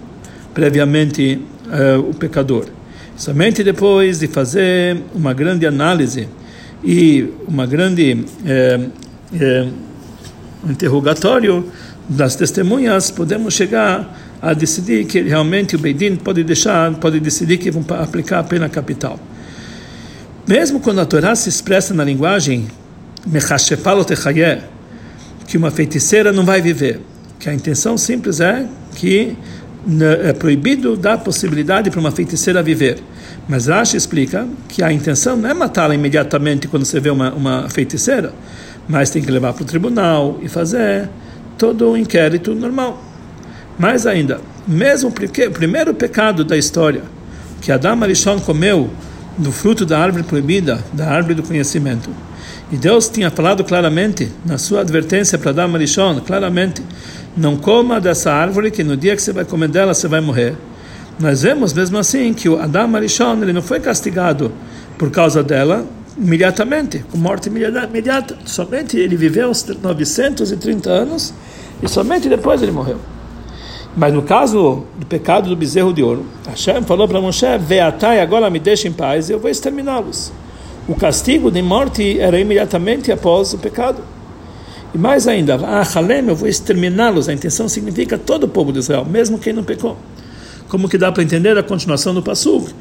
previamente 0.53 1.41
uh, 1.65 1.99
o 2.09 2.13
pecador. 2.13 2.67
Somente 3.17 3.65
depois 3.65 4.19
de 4.19 4.27
fazer 4.27 4.97
uma 5.13 5.33
grande 5.33 5.67
análise 5.67 6.29
e 6.81 7.27
uma 7.45 7.67
grande 7.67 8.25
eh, 8.43 8.79
eh, 9.39 9.67
interrogatório 10.67 11.69
das 12.09 12.35
testemunhas, 12.35 13.11
podemos 13.11 13.53
chegar 13.53 14.17
a 14.41 14.53
decidir 14.53 15.05
que 15.05 15.21
realmente 15.21 15.75
o 15.75 15.79
Beidin 15.79 16.15
pode 16.15 16.43
deixar, 16.43 16.91
pode 16.95 17.19
decidir 17.19 17.57
que 17.57 17.69
vão 17.69 17.85
aplicar 17.99 18.39
a 18.39 18.43
pena 18.43 18.67
capital. 18.67 19.19
Mesmo 20.51 20.81
quando 20.81 20.99
a 20.99 21.05
Torá 21.05 21.33
se 21.33 21.47
expressa 21.47 21.93
na 21.93 22.03
linguagem 22.03 22.67
que 25.47 25.55
uma 25.55 25.71
feiticeira 25.71 26.33
não 26.33 26.43
vai 26.43 26.61
viver, 26.61 26.99
que 27.39 27.49
a 27.49 27.53
intenção 27.53 27.97
simples 27.97 28.41
é 28.41 28.67
que 28.93 29.37
é 30.21 30.33
proibido 30.33 30.97
dar 30.97 31.19
possibilidade 31.19 31.89
para 31.89 32.01
uma 32.01 32.11
feiticeira 32.11 32.61
viver. 32.61 32.97
Mas 33.47 33.67
Rashi 33.67 33.95
explica 33.95 34.45
que 34.67 34.83
a 34.83 34.91
intenção 34.91 35.37
não 35.37 35.49
é 35.49 35.53
matá-la 35.53 35.95
imediatamente 35.95 36.67
quando 36.67 36.83
você 36.83 36.99
vê 36.99 37.11
uma, 37.11 37.31
uma 37.31 37.69
feiticeira, 37.69 38.33
mas 38.89 39.09
tem 39.09 39.21
que 39.21 39.31
levar 39.31 39.53
para 39.53 39.63
o 39.63 39.65
tribunal 39.65 40.37
e 40.41 40.49
fazer 40.49 41.07
todo 41.57 41.87
o 41.87 41.91
um 41.93 41.97
inquérito 41.97 42.53
normal. 42.53 43.01
Mais 43.79 44.05
ainda, 44.05 44.41
mesmo 44.67 45.13
porque 45.13 45.47
o 45.47 45.51
primeiro 45.51 45.93
pecado 45.93 46.43
da 46.43 46.57
história, 46.57 47.03
que 47.61 47.71
Adão 47.71 48.03
Arishon 48.03 48.37
comeu 48.41 48.89
do 49.37 49.51
fruto 49.51 49.85
da 49.85 49.99
árvore 49.99 50.23
proibida, 50.23 50.83
da 50.93 51.09
árvore 51.09 51.35
do 51.35 51.43
conhecimento. 51.43 52.09
E 52.71 52.77
Deus 52.77 53.09
tinha 53.09 53.29
falado 53.29 53.63
claramente, 53.63 54.31
na 54.45 54.57
sua 54.57 54.81
advertência 54.81 55.37
para 55.37 55.51
Adão 55.51 55.75
Arishon, 55.75 56.21
claramente, 56.21 56.81
não 57.35 57.57
coma 57.57 57.99
dessa 57.99 58.31
árvore 58.31 58.71
que 58.71 58.83
no 58.83 58.95
dia 58.95 59.15
que 59.15 59.21
você 59.21 59.33
vai 59.33 59.45
comer 59.45 59.67
dela 59.67 59.93
você 59.93 60.07
vai 60.07 60.21
morrer. 60.21 60.55
Nós 61.19 61.43
vemos 61.43 61.73
mesmo 61.73 61.97
assim 61.97 62.33
que 62.33 62.49
o 62.49 62.59
Adam 62.59 62.95
Arishon 62.95 63.41
ele 63.41 63.53
não 63.53 63.61
foi 63.61 63.79
castigado 63.79 64.51
por 64.97 65.11
causa 65.11 65.43
dela 65.43 65.85
imediatamente, 66.17 67.03
com 67.11 67.17
morte 67.17 67.49
imediata. 67.49 68.37
Somente 68.45 68.97
ele 68.97 69.15
viveu 69.15 69.51
930 69.81 70.89
anos 70.89 71.33
e 71.81 71.87
somente 71.87 72.29
depois 72.29 72.61
ele 72.61 72.71
morreu. 72.71 72.99
Mas 73.95 74.13
no 74.13 74.21
caso 74.21 74.85
do 74.97 75.05
pecado 75.05 75.49
do 75.49 75.55
bezerro 75.55 75.93
de 75.93 76.01
ouro, 76.01 76.25
Hashem 76.47 76.81
falou 76.83 77.07
para 77.07 77.19
Moshe: 77.19 77.45
Veatai, 77.59 78.21
agora 78.21 78.49
me 78.49 78.59
deixe 78.59 78.87
em 78.87 78.93
paz, 78.93 79.29
eu 79.29 79.39
vou 79.39 79.49
exterminá-los. 79.49 80.31
O 80.87 80.95
castigo 80.95 81.51
de 81.51 81.61
morte 81.61 82.19
era 82.19 82.39
imediatamente 82.39 83.11
após 83.11 83.53
o 83.53 83.57
pecado. 83.57 84.01
E 84.93 84.97
mais 84.97 85.27
ainda, 85.27 85.59
Halem, 85.95 86.27
eu 86.27 86.35
vou 86.35 86.47
exterminá-los. 86.47 87.29
A 87.29 87.33
intenção 87.33 87.69
significa 87.69 88.17
todo 88.17 88.45
o 88.45 88.47
povo 88.47 88.73
de 88.73 88.79
Israel, 88.79 89.05
mesmo 89.05 89.37
quem 89.37 89.53
não 89.53 89.63
pecou. 89.63 89.97
Como 90.67 90.87
que 90.87 90.97
dá 90.97 91.11
para 91.11 91.21
entender 91.21 91.57
a 91.57 91.63
continuação 91.63 92.13
do 92.13 92.23
Passuk? 92.23 92.73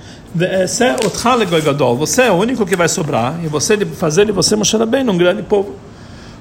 Você 1.98 2.22
é 2.22 2.30
o 2.30 2.34
único 2.34 2.64
que 2.64 2.76
vai 2.76 2.88
sobrar, 2.88 3.38
e 3.44 3.48
você 3.48 3.76
fazer 3.84 4.26
de 4.26 4.32
você 4.32 4.54
Moshe 4.54 4.76
bem 4.86 5.08
um 5.08 5.18
grande 5.18 5.42
povo. 5.42 5.74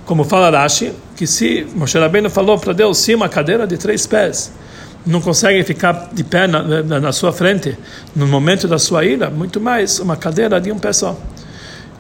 Como 0.09 0.23
fala 0.23 0.49
Rashi, 0.49 0.91
que 1.15 1.27
se 1.27 1.67
Moshe 1.75 1.99
Rabbeinu 1.99 2.31
falou 2.31 2.57
para 2.57 2.73
Deus, 2.73 2.97
se 2.97 3.13
uma 3.13 3.29
cadeira 3.29 3.67
de 3.67 3.77
três 3.77 4.07
pés 4.07 4.51
não 5.05 5.21
consegue 5.21 5.63
ficar 5.63 6.09
de 6.11 6.23
pé 6.23 6.47
na, 6.47 6.63
na, 6.63 6.99
na, 6.99 7.11
sua 7.11 7.31
frente 7.31 7.77
no 8.15 8.25
momento 8.25 8.67
da 8.67 8.79
sua 8.79 9.05
ira, 9.05 9.29
muito 9.29 9.61
mais 9.61 9.99
uma 9.99 10.17
cadeira 10.17 10.59
de 10.59 10.71
um 10.71 10.79
pé 10.79 10.93
só. 10.93 11.15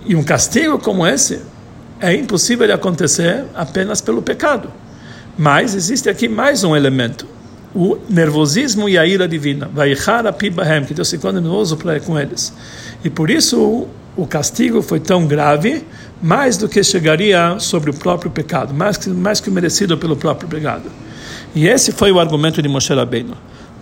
E 0.07 0.15
um 0.15 0.23
castigo 0.23 0.79
como 0.79 1.05
esse 1.05 1.39
é 2.01 2.11
impossível 2.15 2.65
de 2.65 2.73
acontecer 2.73 3.45
apenas 3.53 4.01
pelo 4.01 4.23
pecado. 4.23 4.71
Mas 5.37 5.75
existe 5.75 6.09
aqui 6.09 6.27
mais 6.27 6.63
um 6.63 6.75
elemento, 6.75 7.27
o 7.75 7.95
nervosismo 8.09 8.89
e 8.89 8.97
a 8.97 9.05
ira 9.05 9.27
divina. 9.27 9.69
Vai 9.71 9.93
que 10.87 10.95
Deus 10.95 11.11
ficou 11.11 11.31
nervoso 11.31 11.77
com 11.99 12.17
eles. 12.17 12.51
E 13.03 13.09
por 13.11 13.29
isso 13.29 13.87
o 14.17 14.27
castigo 14.27 14.81
foi 14.81 14.99
tão 14.99 15.25
grave, 15.25 15.85
mais 16.21 16.57
do 16.57 16.67
que 16.67 16.83
chegaria 16.83 17.57
sobre 17.59 17.89
o 17.89 17.93
próprio 17.93 18.29
pecado, 18.29 18.73
mais 18.73 18.97
que, 18.97 19.09
mais 19.09 19.39
que 19.39 19.49
merecido 19.49 19.97
pelo 19.97 20.15
próprio 20.15 20.49
pecado. 20.49 20.89
E 21.55 21.67
esse 21.67 21.91
foi 21.91 22.11
o 22.11 22.19
argumento 22.19 22.61
de 22.61 22.67
Moshe 22.67 22.93
Rabbeinu. 22.93 23.35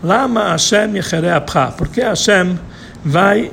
Lama 0.03 0.51
Hashem 0.51 0.95
Yecherei 0.95 1.31
Porque 1.75 2.01
Hashem 2.01 2.57
vai 3.03 3.51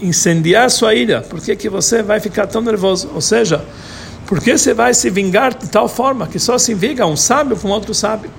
incendiar 0.00 0.70
sua 0.70 0.94
ira? 0.94 1.22
Por 1.22 1.40
que, 1.40 1.56
que 1.56 1.68
você 1.68 2.02
vai 2.02 2.20
ficar 2.20 2.46
tão 2.46 2.60
nervoso? 2.60 3.10
Ou 3.14 3.20
seja, 3.20 3.64
por 4.26 4.40
que 4.40 4.56
você 4.56 4.74
vai 4.74 4.92
se 4.94 5.08
vingar 5.10 5.54
de 5.54 5.68
tal 5.68 5.88
forma 5.88 6.26
que 6.26 6.38
só 6.38 6.58
se 6.58 6.74
vinga 6.74 7.06
um 7.06 7.16
sábio 7.16 7.56
com 7.56 7.68
outro 7.68 7.94
sábio? 7.94 8.30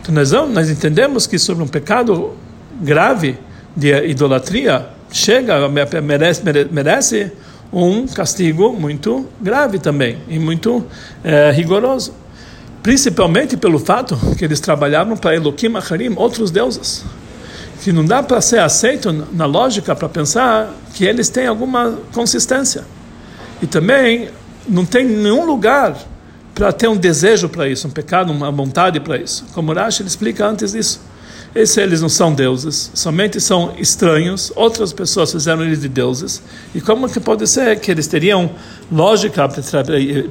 Então 0.00 0.14
nós, 0.14 0.30
nós 0.30 0.68
entendemos 0.68 1.26
que 1.26 1.38
sobre 1.38 1.64
um 1.64 1.68
pecado 1.68 2.36
grave 2.80 3.38
de 3.74 3.90
idolatria, 4.06 4.88
chega, 5.12 5.68
merece, 5.68 6.42
merece 6.70 7.32
um 7.72 8.06
castigo 8.06 8.72
muito 8.72 9.26
grave 9.40 9.78
também 9.78 10.18
e 10.28 10.38
muito 10.38 10.84
é, 11.24 11.50
rigoroso. 11.50 12.14
Principalmente 12.82 13.56
pelo 13.56 13.78
fato 13.78 14.16
que 14.36 14.44
eles 14.44 14.60
trabalhavam 14.60 15.16
para 15.16 15.36
Elohim 15.36 15.76
Acharim, 15.76 16.14
outros 16.16 16.50
deuses. 16.50 17.04
Que 17.82 17.92
não 17.92 18.04
dá 18.04 18.22
para 18.22 18.40
ser 18.40 18.60
aceito 18.60 19.12
na 19.32 19.46
lógica 19.46 19.94
para 19.94 20.08
pensar 20.08 20.72
que 20.94 21.04
eles 21.04 21.28
têm 21.28 21.46
alguma 21.46 21.98
consistência. 22.12 22.84
E 23.60 23.66
também 23.66 24.28
não 24.68 24.84
tem 24.84 25.04
nenhum 25.04 25.44
lugar 25.44 25.96
para 26.54 26.72
ter 26.72 26.88
um 26.88 26.96
desejo 26.96 27.48
para 27.48 27.68
isso, 27.68 27.88
um 27.88 27.90
pecado, 27.90 28.30
uma 28.32 28.50
vontade 28.50 29.00
para 29.00 29.16
isso. 29.16 29.46
Como 29.52 29.72
Rashi 29.72 30.02
explica 30.02 30.46
antes 30.46 30.72
disso. 30.72 31.00
Esses 31.54 31.76
eles 31.76 32.00
não 32.00 32.08
são 32.08 32.32
deuses, 32.32 32.90
somente 32.94 33.38
são 33.38 33.74
estranhos. 33.78 34.50
Outras 34.56 34.90
pessoas 34.92 35.30
fizeram 35.30 35.62
eles 35.62 35.82
de 35.82 35.88
deuses. 35.88 36.42
E 36.74 36.80
como 36.80 37.10
que 37.10 37.20
pode 37.20 37.46
ser 37.46 37.78
que 37.78 37.90
eles 37.90 38.06
teriam 38.06 38.50
lógica 38.90 39.46
para 39.48 39.62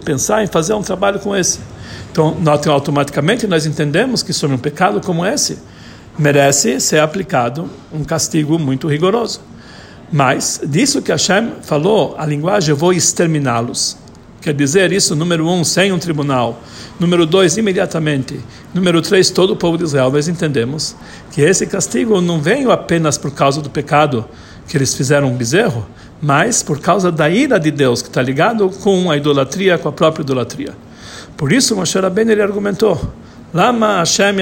pensar 0.03 0.43
em 0.43 0.47
fazer 0.47 0.73
um 0.73 0.81
trabalho 0.81 1.19
com 1.19 1.35
esse? 1.35 1.59
Então, 2.11 2.35
automaticamente 2.71 3.45
nós 3.45 3.67
entendemos 3.67 4.23
que 4.23 4.33
sobre 4.33 4.55
um 4.55 4.59
pecado 4.59 4.99
como 4.99 5.23
esse 5.23 5.59
merece 6.17 6.79
ser 6.79 6.99
aplicado 6.99 7.69
um 7.93 8.03
castigo 8.03 8.57
muito 8.57 8.87
rigoroso. 8.87 9.41
Mas 10.11 10.59
disso 10.65 11.01
que 11.01 11.11
Hashem 11.11 11.53
falou, 11.61 12.15
a 12.17 12.25
linguagem 12.25 12.71
eu 12.71 12.75
vou 12.75 12.91
exterminá-los. 12.91 13.95
Quer 14.41 14.55
dizer 14.55 14.91
isso, 14.91 15.15
número 15.15 15.47
um, 15.47 15.63
sem 15.63 15.91
um 15.91 15.99
tribunal. 15.99 16.59
Número 16.99 17.27
dois, 17.27 17.57
imediatamente. 17.57 18.39
Número 18.73 18.99
três, 18.99 19.29
todo 19.29 19.53
o 19.53 19.55
povo 19.55 19.77
de 19.77 19.83
Israel. 19.83 20.11
Nós 20.11 20.27
entendemos 20.27 20.95
que 21.31 21.41
esse 21.41 21.67
castigo 21.67 22.19
não 22.19 22.41
veio 22.41 22.71
apenas 22.71 23.19
por 23.19 23.31
causa 23.31 23.61
do 23.61 23.69
pecado 23.69 24.25
que 24.67 24.75
eles 24.75 24.95
fizeram 24.95 25.27
um 25.27 25.35
bezerro, 25.35 25.85
mas 26.19 26.63
por 26.63 26.79
causa 26.79 27.11
da 27.11 27.29
ira 27.29 27.59
de 27.59 27.69
Deus, 27.69 28.01
que 28.01 28.07
está 28.07 28.21
ligado 28.21 28.67
com 28.69 29.11
a 29.11 29.17
idolatria, 29.17 29.77
com 29.77 29.89
a 29.89 29.91
própria 29.91 30.23
idolatria. 30.23 30.73
Por 31.37 31.51
isso, 31.51 31.75
Moshe 31.75 31.99
Rabbeinu 31.99 32.31
ele 32.31 32.41
argumentou, 32.41 33.13
Lama 33.53 33.97
Hashem 33.97 34.37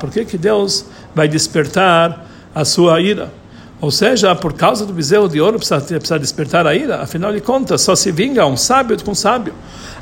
Por 0.00 0.10
que, 0.10 0.24
que 0.24 0.38
Deus 0.38 0.86
vai 1.14 1.28
despertar 1.28 2.26
a 2.54 2.64
sua 2.64 3.00
ira? 3.00 3.39
Ou 3.80 3.90
seja, 3.90 4.34
por 4.34 4.52
causa 4.52 4.84
do 4.84 4.92
bezerro 4.92 5.26
de 5.28 5.40
ouro 5.40 5.58
precisa, 5.58 5.80
precisa 5.80 6.18
despertar 6.18 6.66
a 6.66 6.74
ira. 6.74 7.00
Afinal 7.02 7.32
de 7.32 7.40
contas, 7.40 7.80
só 7.80 7.96
se 7.96 8.12
vinga 8.12 8.44
um 8.46 8.56
sábio 8.56 9.02
com 9.02 9.12
um 9.12 9.14
sábio. 9.14 9.54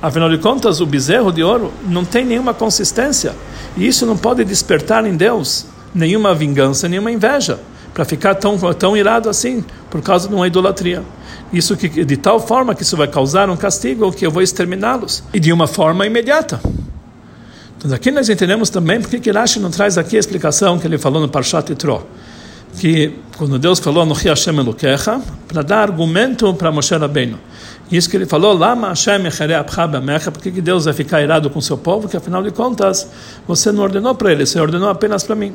Afinal 0.02 0.28
de 0.28 0.38
contas, 0.38 0.80
o 0.80 0.86
bezerro 0.86 1.32
de 1.32 1.44
ouro 1.44 1.72
não 1.86 2.04
tem 2.04 2.24
nenhuma 2.24 2.52
consistência. 2.52 3.34
E 3.76 3.86
isso 3.86 4.04
não 4.04 4.16
pode 4.16 4.44
despertar 4.44 5.06
em 5.06 5.16
Deus 5.16 5.66
nenhuma 5.94 6.34
vingança, 6.34 6.88
nenhuma 6.88 7.10
inveja. 7.10 7.58
para 7.94 8.04
ficar 8.04 8.36
tão, 8.36 8.56
tão 8.74 8.96
irado 8.96 9.28
assim 9.28 9.64
por 9.90 10.00
causa 10.02 10.28
de 10.28 10.34
uma 10.34 10.46
idolatria. 10.46 11.02
Isso 11.52 11.76
que, 11.76 11.88
de 11.88 12.16
tal 12.16 12.38
forma 12.38 12.74
que 12.74 12.82
isso 12.82 12.96
vai 12.96 13.08
causar 13.08 13.48
um 13.50 13.56
castigo 13.56 14.12
que 14.12 14.24
eu 14.24 14.30
vou 14.30 14.42
exterminá-los 14.42 15.24
e 15.32 15.40
de 15.40 15.52
uma 15.52 15.66
forma 15.66 16.06
imediata. 16.06 16.60
Então 17.76 17.92
aqui 17.92 18.10
nós 18.10 18.28
entendemos 18.28 18.70
também 18.70 19.00
porque 19.00 19.18
que 19.18 19.32
não 19.60 19.70
traz 19.70 19.96
aqui 19.96 20.16
a 20.16 20.20
explicação 20.20 20.78
que 20.78 20.86
ele 20.86 20.98
falou 20.98 21.20
no 21.20 21.28
Parshat 21.28 21.70
Yitro, 21.70 22.06
que 22.76 23.14
quando 23.36 23.58
Deus 23.58 23.78
falou 23.78 24.04
no 24.04 24.14
Hashem 24.14 24.58
Elokecha, 24.58 25.20
para 25.46 25.62
dar 25.62 25.82
argumento 25.82 26.52
para 26.54 26.72
Moshe 26.72 26.94
Rabbeinu. 26.94 27.38
Isso 27.90 28.10
que 28.10 28.16
ele 28.16 28.26
falou, 28.26 28.52
Lama 28.52 28.88
Hashem 28.88 29.22
porque 30.32 30.50
que 30.50 30.60
Deus 30.60 30.84
vai 30.84 30.92
ficar 30.92 31.22
irado 31.22 31.48
com 31.48 31.60
seu 31.60 31.78
povo, 31.78 32.08
que 32.08 32.16
afinal 32.16 32.42
de 32.42 32.50
contas 32.50 33.08
você 33.46 33.72
não 33.72 33.82
ordenou 33.82 34.14
para 34.14 34.32
ele, 34.32 34.44
você 34.44 34.60
ordenou 34.60 34.88
apenas 34.88 35.22
para 35.22 35.34
mim. 35.34 35.54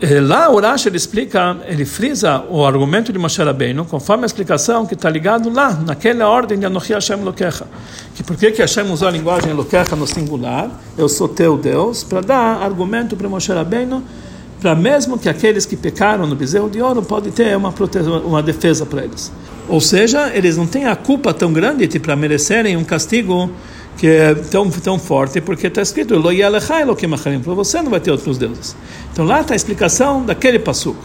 Eh, 0.00 0.20
lá 0.20 0.50
o 0.50 0.58
Rashi 0.58 0.88
ele 0.88 0.96
explica, 0.96 1.58
ele 1.64 1.84
frisa 1.84 2.42
o 2.50 2.64
argumento 2.66 3.12
de 3.12 3.18
Moshe 3.20 3.40
Rabbeinu, 3.40 3.84
conforme 3.84 4.24
a 4.24 4.26
explicação 4.26 4.84
que 4.84 4.94
está 4.94 5.08
ligado 5.08 5.48
lá, 5.48 5.74
naquela 5.74 6.28
ordem 6.28 6.58
de 6.58 6.66
Anochi 6.66 6.92
Hashem 6.92 7.22
Lokecha. 7.22 7.66
Que 8.14 8.24
por 8.24 8.36
que, 8.36 8.50
Hashem 8.50 8.90
usou 8.90 9.06
a 9.06 9.10
linguagem 9.12 9.52
Lokecha 9.52 9.94
no 9.94 10.06
singular, 10.06 10.70
eu 10.98 11.08
sou 11.08 11.28
teu 11.28 11.56
Deus, 11.56 12.02
para 12.02 12.20
dar 12.20 12.62
argumento 12.62 13.16
para 13.16 13.28
Moshe 13.28 13.52
Rabbeinu, 13.52 14.02
para 14.62 14.76
mesmo 14.76 15.18
que 15.18 15.28
aqueles 15.28 15.66
que 15.66 15.76
pecaram 15.76 16.24
no 16.24 16.36
bezerro 16.36 16.70
de 16.70 16.80
ouro 16.80 17.02
pode 17.02 17.32
ter 17.32 17.56
uma, 17.56 17.74
uma 18.24 18.40
defesa 18.40 18.86
para 18.86 19.02
eles. 19.02 19.32
Ou 19.68 19.80
seja, 19.80 20.30
eles 20.32 20.56
não 20.56 20.68
têm 20.68 20.86
a 20.86 20.94
culpa 20.94 21.34
tão 21.34 21.52
grande 21.52 21.88
para 21.98 22.14
merecerem 22.14 22.76
um 22.76 22.84
castigo 22.84 23.50
que 23.98 24.06
é 24.06 24.34
tão, 24.34 24.70
tão 24.70 25.00
forte, 25.00 25.40
porque 25.40 25.66
está 25.66 25.82
escrito, 25.82 26.14
você 27.54 27.82
não 27.82 27.90
vai 27.90 27.98
ter 27.98 28.12
outros 28.12 28.38
deuses. 28.38 28.76
Então 29.12 29.24
lá 29.24 29.40
está 29.40 29.52
a 29.52 29.56
explicação 29.56 30.24
daquele 30.24 30.60
passuco. 30.60 31.02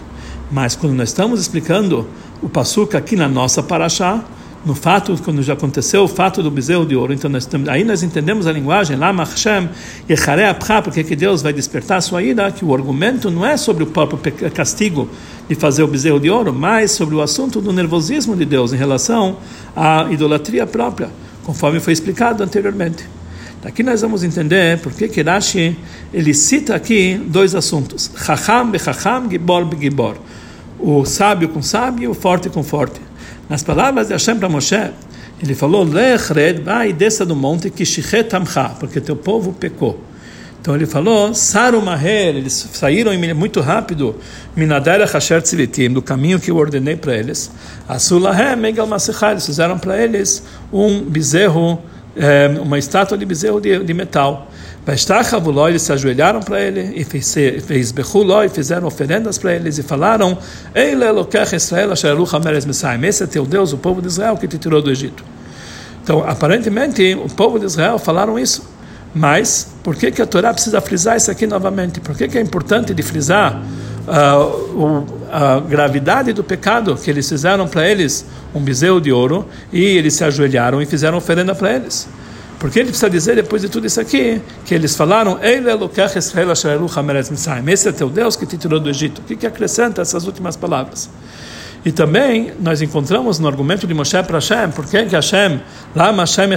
Mas 0.51 0.75
quando 0.75 0.93
nós 0.93 1.09
estamos 1.09 1.41
explicando 1.41 2.07
o 2.41 2.47
passuco 2.47 2.95
aqui 2.95 3.15
na 3.15 3.27
nossa 3.27 3.63
paraxá, 3.63 4.23
no 4.67 4.75
fato, 4.75 5.17
quando 5.23 5.41
já 5.41 5.53
aconteceu 5.53 6.03
o 6.03 6.07
fato 6.07 6.43
do 6.43 6.51
bezerro 6.51 6.85
de 6.85 6.95
ouro, 6.95 7.13
então 7.13 7.29
nós, 7.29 7.49
aí 7.69 7.83
nós 7.83 8.03
entendemos 8.03 8.45
a 8.45 8.51
linguagem, 8.51 8.95
lá 8.95 9.11
Hashem, 9.11 9.69
porque 10.83 11.03
que 11.03 11.15
Deus 11.15 11.41
vai 11.41 11.53
despertar 11.53 11.97
a 11.97 12.01
sua 12.01 12.21
ira, 12.21 12.51
que 12.51 12.63
o 12.63 12.73
argumento 12.73 13.31
não 13.31 13.45
é 13.45 13.57
sobre 13.57 13.83
o 13.83 13.87
próprio 13.87 14.19
castigo 14.51 15.09
de 15.47 15.55
fazer 15.55 15.83
o 15.83 15.87
bezerro 15.87 16.19
de 16.19 16.29
ouro, 16.29 16.53
mas 16.53 16.91
sobre 16.91 17.15
o 17.15 17.21
assunto 17.21 17.61
do 17.61 17.71
nervosismo 17.71 18.35
de 18.35 18.45
Deus 18.45 18.73
em 18.73 18.77
relação 18.77 19.37
à 19.75 20.07
idolatria 20.11 20.67
própria 20.67 21.09
conforme 21.47 21.79
foi 21.79 21.93
explicado 21.93 22.43
anteriormente. 22.43 23.05
Aqui 23.63 23.81
nós 23.81 24.01
vamos 24.01 24.21
entender 24.21 24.79
por 24.79 24.91
que 24.91 25.21
Rashi 25.21 25.77
ele 26.13 26.33
cita 26.33 26.75
aqui 26.75 27.19
dois 27.25 27.55
assuntos: 27.55 28.11
Chacham 28.17 28.69
bechacham, 28.69 29.29
Gibor 29.29 29.65
begibor. 29.65 30.17
O 30.77 31.05
sábio 31.05 31.49
com 31.49 31.61
sábio, 31.61 32.11
o 32.11 32.13
forte 32.13 32.49
com 32.49 32.63
forte. 32.63 32.99
Nas 33.49 33.63
palavras 33.63 34.07
de 34.07 34.13
Hashem 34.13 34.37
para 34.37 34.49
Moshe, 34.49 34.91
ele 35.41 35.55
falou: 35.55 35.83
Lech 35.83 36.33
red, 36.33 36.61
vai 36.61 36.91
desça 36.91 37.25
do 37.25 37.35
monte, 37.35 37.69
kishichet 37.69 38.35
amcha, 38.35 38.75
porque 38.79 38.99
teu 38.99 39.15
povo 39.15 39.53
pecou. 39.53 40.07
Então 40.67 40.75
ele 40.75 40.85
falou, 40.85 41.33
Saru 41.33 41.81
Maher, 41.81 42.35
eles 42.35 42.67
saíram 42.73 43.13
muito 43.33 43.61
rápido, 43.61 44.17
Minadera 44.53 45.05
Hasher 45.05 45.41
Tzilitim, 45.41 45.91
do 45.91 46.01
caminho 46.01 46.41
que 46.41 46.51
eu 46.51 46.57
ordenei 46.57 46.97
para 46.97 47.15
eles. 47.15 47.49
Asulahem 47.87 48.57
Megal 48.57 48.85
eles 49.31 49.45
fizeram 49.45 49.79
para 49.79 49.97
eles 49.97 50.43
um 50.73 51.03
bezerro, 51.03 51.81
eh, 52.17 52.53
uma 52.61 52.77
estátua 52.77 53.17
de 53.17 53.25
bezerro 53.25 53.61
de 53.61 53.93
metal. 53.93 54.46
Vestachavuló, 54.87 55.67
eles 55.67 55.81
se 55.81 55.91
ajoelharam 55.91 56.39
para 56.39 56.61
ele, 56.61 56.93
e 56.95 57.03
fez 57.03 57.35
e 57.35 58.49
fizeram 58.49 58.87
oferendas 58.87 59.37
para 59.37 59.53
eles, 59.53 59.77
e 59.77 59.83
falaram, 59.83 60.37
Eile 60.73 61.03
Elokech 61.03 61.53
Israel, 61.53 61.91
Asheruch 61.91 62.33
Hameres 62.33 62.65
Messiah, 62.65 62.97
esse 63.05 63.21
é 63.21 63.27
teu 63.27 63.45
Deus, 63.45 63.73
o 63.73 63.77
povo 63.77 64.01
de 64.01 64.07
Israel 64.07 64.37
que 64.37 64.47
te 64.47 64.57
tirou 64.57 64.81
do 64.81 64.89
Egito. 64.89 65.25
Então, 66.01 66.23
aparentemente, 66.25 67.19
o 67.21 67.27
povo 67.27 67.59
de 67.59 67.65
Israel 67.65 67.99
falaram 67.99 68.39
isso. 68.39 68.63
Mas, 69.13 69.67
por 69.83 69.93
que, 69.93 70.09
que 70.09 70.21
a 70.21 70.25
Torá 70.25 70.53
precisa 70.53 70.79
frisar 70.79 71.17
isso 71.17 71.29
aqui 71.29 71.45
novamente? 71.45 71.99
Por 71.99 72.15
que, 72.15 72.29
que 72.29 72.37
é 72.37 72.41
importante 72.41 72.93
de 72.93 73.03
frisar 73.03 73.61
uh, 74.07 75.05
a 75.29 75.59
gravidade 75.59 76.31
do 76.31 76.45
pecado 76.45 76.95
que 76.95 77.09
eles 77.09 77.27
fizeram 77.27 77.67
para 77.67 77.85
eles 77.85 78.25
um 78.55 78.61
bezerro 78.61 79.01
de 79.01 79.11
ouro 79.11 79.45
e 79.73 79.83
eles 79.83 80.13
se 80.13 80.23
ajoelharam 80.23 80.81
e 80.81 80.85
fizeram 80.85 81.17
oferenda 81.17 81.53
para 81.53 81.73
eles? 81.73 82.07
Porque 82.59 82.79
ele 82.79 82.89
precisa 82.89 83.09
dizer, 83.09 83.35
depois 83.35 83.61
de 83.61 83.69
tudo 83.69 83.85
isso 83.85 84.01
aqui, 84.01 84.41
que 84.65 84.73
eles 84.73 84.95
falaram, 84.95 85.37
esse 87.71 87.89
é 87.89 87.91
teu 87.91 88.09
Deus 88.09 88.35
que 88.35 88.45
te 88.45 88.57
tirou 88.57 88.79
do 88.79 88.89
Egito. 88.89 89.21
O 89.21 89.23
que, 89.23 89.35
que 89.35 89.45
acrescenta 89.45 90.01
essas 90.01 90.25
últimas 90.25 90.55
palavras? 90.55 91.09
E 91.85 91.91
também 91.91 92.51
nós 92.59 92.81
encontramos 92.81 93.37
no 93.39 93.47
argumento 93.47 93.85
de 93.85 93.93
Moshe 93.93 94.21
para 94.23 94.39
Hashem, 94.39 94.71
por 94.71 94.85
que, 94.85 95.05
que 95.05 95.15
Hashem, 95.15 95.61
lá 95.95 96.11
Hashem 96.11 96.49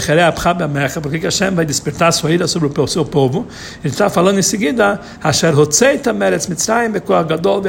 por 1.00 1.10
que, 1.12 1.18
que 1.18 1.26
Hashem 1.26 1.50
vai 1.54 1.64
despertar 1.64 2.12
sua 2.12 2.32
ira 2.32 2.48
sobre 2.48 2.68
o 2.80 2.86
seu 2.86 3.04
povo? 3.04 3.46
Ele 3.84 3.92
está 3.92 4.08
falando 4.08 4.38
em 4.38 4.42
seguida, 4.42 4.98
Asher 5.22 5.54
Meretz 6.14 6.48
Mitzrayim 6.48 6.92
Gadol 7.28 7.62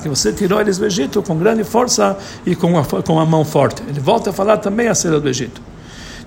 que 0.00 0.08
você 0.08 0.32
tirou 0.32 0.60
eles 0.60 0.78
do 0.78 0.86
Egito 0.86 1.20
com 1.22 1.36
grande 1.36 1.64
força 1.64 2.16
e 2.46 2.54
com 2.54 2.78
a, 2.78 2.84
com 2.84 3.20
a 3.20 3.26
mão 3.26 3.44
forte. 3.44 3.82
Ele 3.86 4.00
volta 4.00 4.30
a 4.30 4.32
falar 4.32 4.58
também 4.58 4.88
a 4.88 4.94
saída 4.94 5.20
do 5.20 5.28
Egito. 5.28 5.73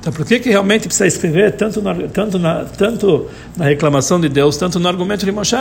Então, 0.08 0.16
por 0.16 0.26
que, 0.26 0.40
que 0.40 0.50
realmente 0.50 0.88
precisa 0.88 1.06
escrever 1.06 1.52
tanto 1.58 1.82
na, 1.82 1.94
tanto, 2.08 2.40
na, 2.40 2.64
tanto 2.64 3.28
na 3.58 3.66
reclamação 3.66 4.22
de 4.22 4.30
Deus, 4.30 4.56
tanto 4.56 4.80
no 4.80 4.88
argumento 4.88 5.26
de 5.26 5.34
Moshe? 5.34 5.58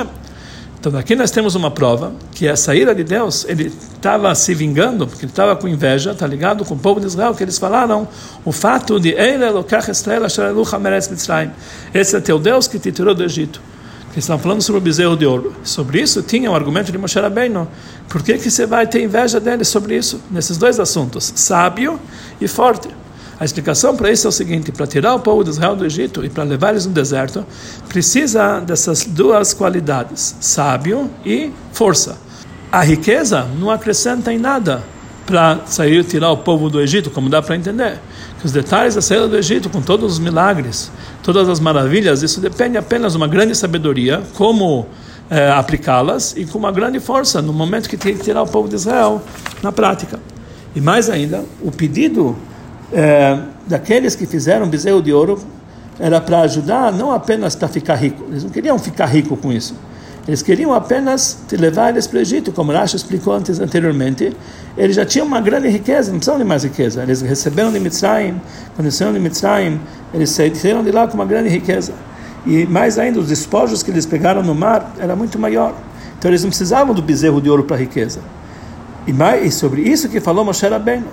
Então 0.78 0.96
aqui 0.96 1.16
nós 1.16 1.32
temos 1.32 1.56
uma 1.56 1.68
prova 1.68 2.12
que 2.30 2.46
a 2.46 2.54
saída 2.54 2.94
de 2.94 3.02
Deus, 3.02 3.44
ele 3.48 3.72
estava 3.94 4.32
se 4.37 4.54
vingando, 4.54 5.04
porque 5.04 5.24
ele 5.24 5.32
estava 5.32 5.56
com 5.56 5.66
inveja, 5.66 6.12
está 6.12 6.28
ligado 6.28 6.64
com 6.64 6.74
o 6.74 6.78
povo 6.78 7.00
de 7.00 7.06
Israel, 7.06 7.35
que 7.35 7.42
eles 7.42 7.59
falaram 7.59 8.06
o 8.44 8.52
fato 8.52 9.00
de 9.00 9.16
esse 11.92 12.16
é 12.16 12.20
teu 12.20 12.38
Deus 12.38 12.68
que 12.68 12.78
te 12.78 12.92
tirou 12.92 13.16
do 13.16 13.24
Egito. 13.24 13.61
Que 14.12 14.20
estão 14.20 14.38
falando 14.38 14.62
sobre 14.62 14.78
o 14.78 14.80
bezerro 14.80 15.16
de 15.16 15.26
ouro. 15.26 15.56
Sobre 15.64 16.00
isso 16.00 16.22
tinha 16.22 16.48
o 16.48 16.52
um 16.52 16.56
argumento 16.56 16.92
de 16.92 16.98
Moshe 16.98 17.18
Rabbeinu. 17.18 17.66
Por 18.09 18.22
que, 18.22 18.38
que 18.38 18.48
você 18.48 18.64
vai 18.64 18.87
ter 18.87 19.02
inveja 19.02 19.40
dele 19.40 19.64
sobre 19.64 19.96
isso? 19.96 20.20
Nesses 20.30 20.56
dois 20.56 20.78
assuntos, 20.78 21.32
sábio 21.35 21.98
e 22.40 22.46
forte. 22.46 22.88
A 23.38 23.44
explicação 23.44 23.94
para 23.94 24.11
isso 24.11 24.27
é 24.27 24.31
o 24.31 24.33
seguinte: 24.33 24.72
para 24.72 24.87
tirar 24.87 25.14
o 25.14 25.20
povo 25.20 25.44
de 25.44 25.51
Israel 25.51 25.77
do 25.77 25.85
Egito 25.85 26.25
e 26.25 26.31
para 26.31 26.44
levar 26.44 26.70
eles 26.70 26.87
no 26.87 26.92
deserto, 26.92 27.44
precisa 27.88 28.61
dessas 28.61 29.05
duas 29.05 29.53
qualidades, 29.53 30.37
sábio 30.40 31.11
e 31.25 31.53
força. 31.72 32.18
A 32.72 32.83
riqueza 32.83 33.46
não 33.59 33.70
acrescenta 33.70 34.33
em 34.33 34.38
nada 34.38 34.83
para 35.27 35.61
sair 35.66 36.05
tirar 36.05 36.31
o 36.31 36.37
povo 36.38 36.70
do 36.70 36.81
Egito, 36.81 37.11
como 37.11 37.29
dá 37.29 37.42
para 37.42 37.57
entender. 37.57 37.99
Os 38.44 38.53
detalhes 38.53 38.94
da 38.94 39.03
saída 39.03 39.27
do 39.27 39.37
Egito, 39.37 39.68
com 39.68 39.83
todos 39.83 40.12
os 40.12 40.18
milagres, 40.18 40.90
todas 41.22 41.49
as 41.49 41.59
maravilhas, 41.59 42.22
isso 42.22 42.40
depende 42.40 42.79
apenas 42.79 43.12
de 43.12 43.18
uma 43.18 43.27
grande 43.27 43.55
sabedoria, 43.55 44.22
como 44.35 44.87
é, 45.29 45.51
aplicá-las, 45.51 46.35
e 46.37 46.46
com 46.46 46.59
uma 46.59 46.70
grande 46.70 47.01
força 47.01 47.42
no 47.42 47.53
momento 47.53 47.88
que 47.88 47.96
tem 47.96 48.16
que 48.16 48.22
tirar 48.22 48.42
o 48.42 48.46
povo 48.46 48.68
de 48.68 48.77
Israel 48.77 49.20
na 49.62 49.72
prática. 49.72 50.20
E 50.77 50.81
mais 50.81 51.11
ainda, 51.11 51.44
o 51.61 51.72
pedido 51.72 52.37
é, 52.92 53.38
daqueles 53.66 54.14
que 54.14 54.27
fizeram 54.27 54.68
bezerro 54.68 55.03
de 55.03 55.12
ouro 55.12 55.38
era 55.99 56.20
para 56.20 56.40
ajudar 56.40 56.92
não 56.92 57.11
apenas 57.11 57.55
para 57.55 57.68
ficar 57.68 57.94
rico, 57.94 58.25
eles 58.29 58.44
não 58.44 58.51
queriam 58.51 58.79
ficar 58.79 59.07
rico 59.07 59.37
com 59.37 59.53
isso. 59.53 59.75
Eles 60.27 60.42
queriam 60.42 60.75
apenas 60.75 61.38
te 61.46 61.57
levar 61.57 61.90
eles 61.90 62.07
para 62.09 62.18
o 62.18 62.20
Egito, 62.20 62.51
como 62.51 62.72
Rashi 62.72 62.96
explicou 62.96 63.33
antes 63.33 63.61
anteriormente. 63.61 64.37
Eles 64.77 64.96
já 64.96 65.07
tinham 65.07 65.25
uma 65.25 65.40
grande 65.40 65.68
riqueza, 65.68 66.11
não 66.11 66.18
precisavam 66.18 66.42
de 66.42 66.49
mais 66.49 66.64
riqueza. 66.64 67.01
Eles 67.01 67.22
receberam 67.22 67.70
de 67.72 67.79
Mitzrayim, 67.79 68.40
quando 68.75 68.90
saíram 68.90 69.14
de 69.14 69.20
Mitzrayim, 69.20 69.81
eles 70.12 70.31
saíram 70.31 70.83
de 70.83 70.90
lá 70.90 71.07
com 71.07 71.14
uma 71.14 71.25
grande 71.25 71.49
riqueza. 71.49 71.92
E 72.44 72.66
mais 72.66 72.99
ainda, 72.99 73.20
os 73.20 73.29
despojos 73.29 73.85
que 73.85 73.90
eles 73.92 74.05
pegaram 74.05 74.42
no 74.42 74.55
mar 74.55 74.94
era 74.99 75.14
muito 75.14 75.38
maior. 75.38 75.72
Então 76.18 76.29
eles 76.29 76.42
não 76.42 76.51
precisavam 76.51 76.92
do 76.92 77.03
bezerro 77.03 77.40
de 77.40 77.49
ouro 77.49 77.62
para 77.62 77.77
a 77.77 77.79
riqueza. 77.79 78.18
E, 79.07 79.12
mais, 79.12 79.46
e 79.46 79.51
sobre 79.53 79.83
isso 79.83 80.09
que 80.09 80.18
falou 80.18 80.44
Moshe 80.44 80.66
Rabbeinu. 80.66 81.07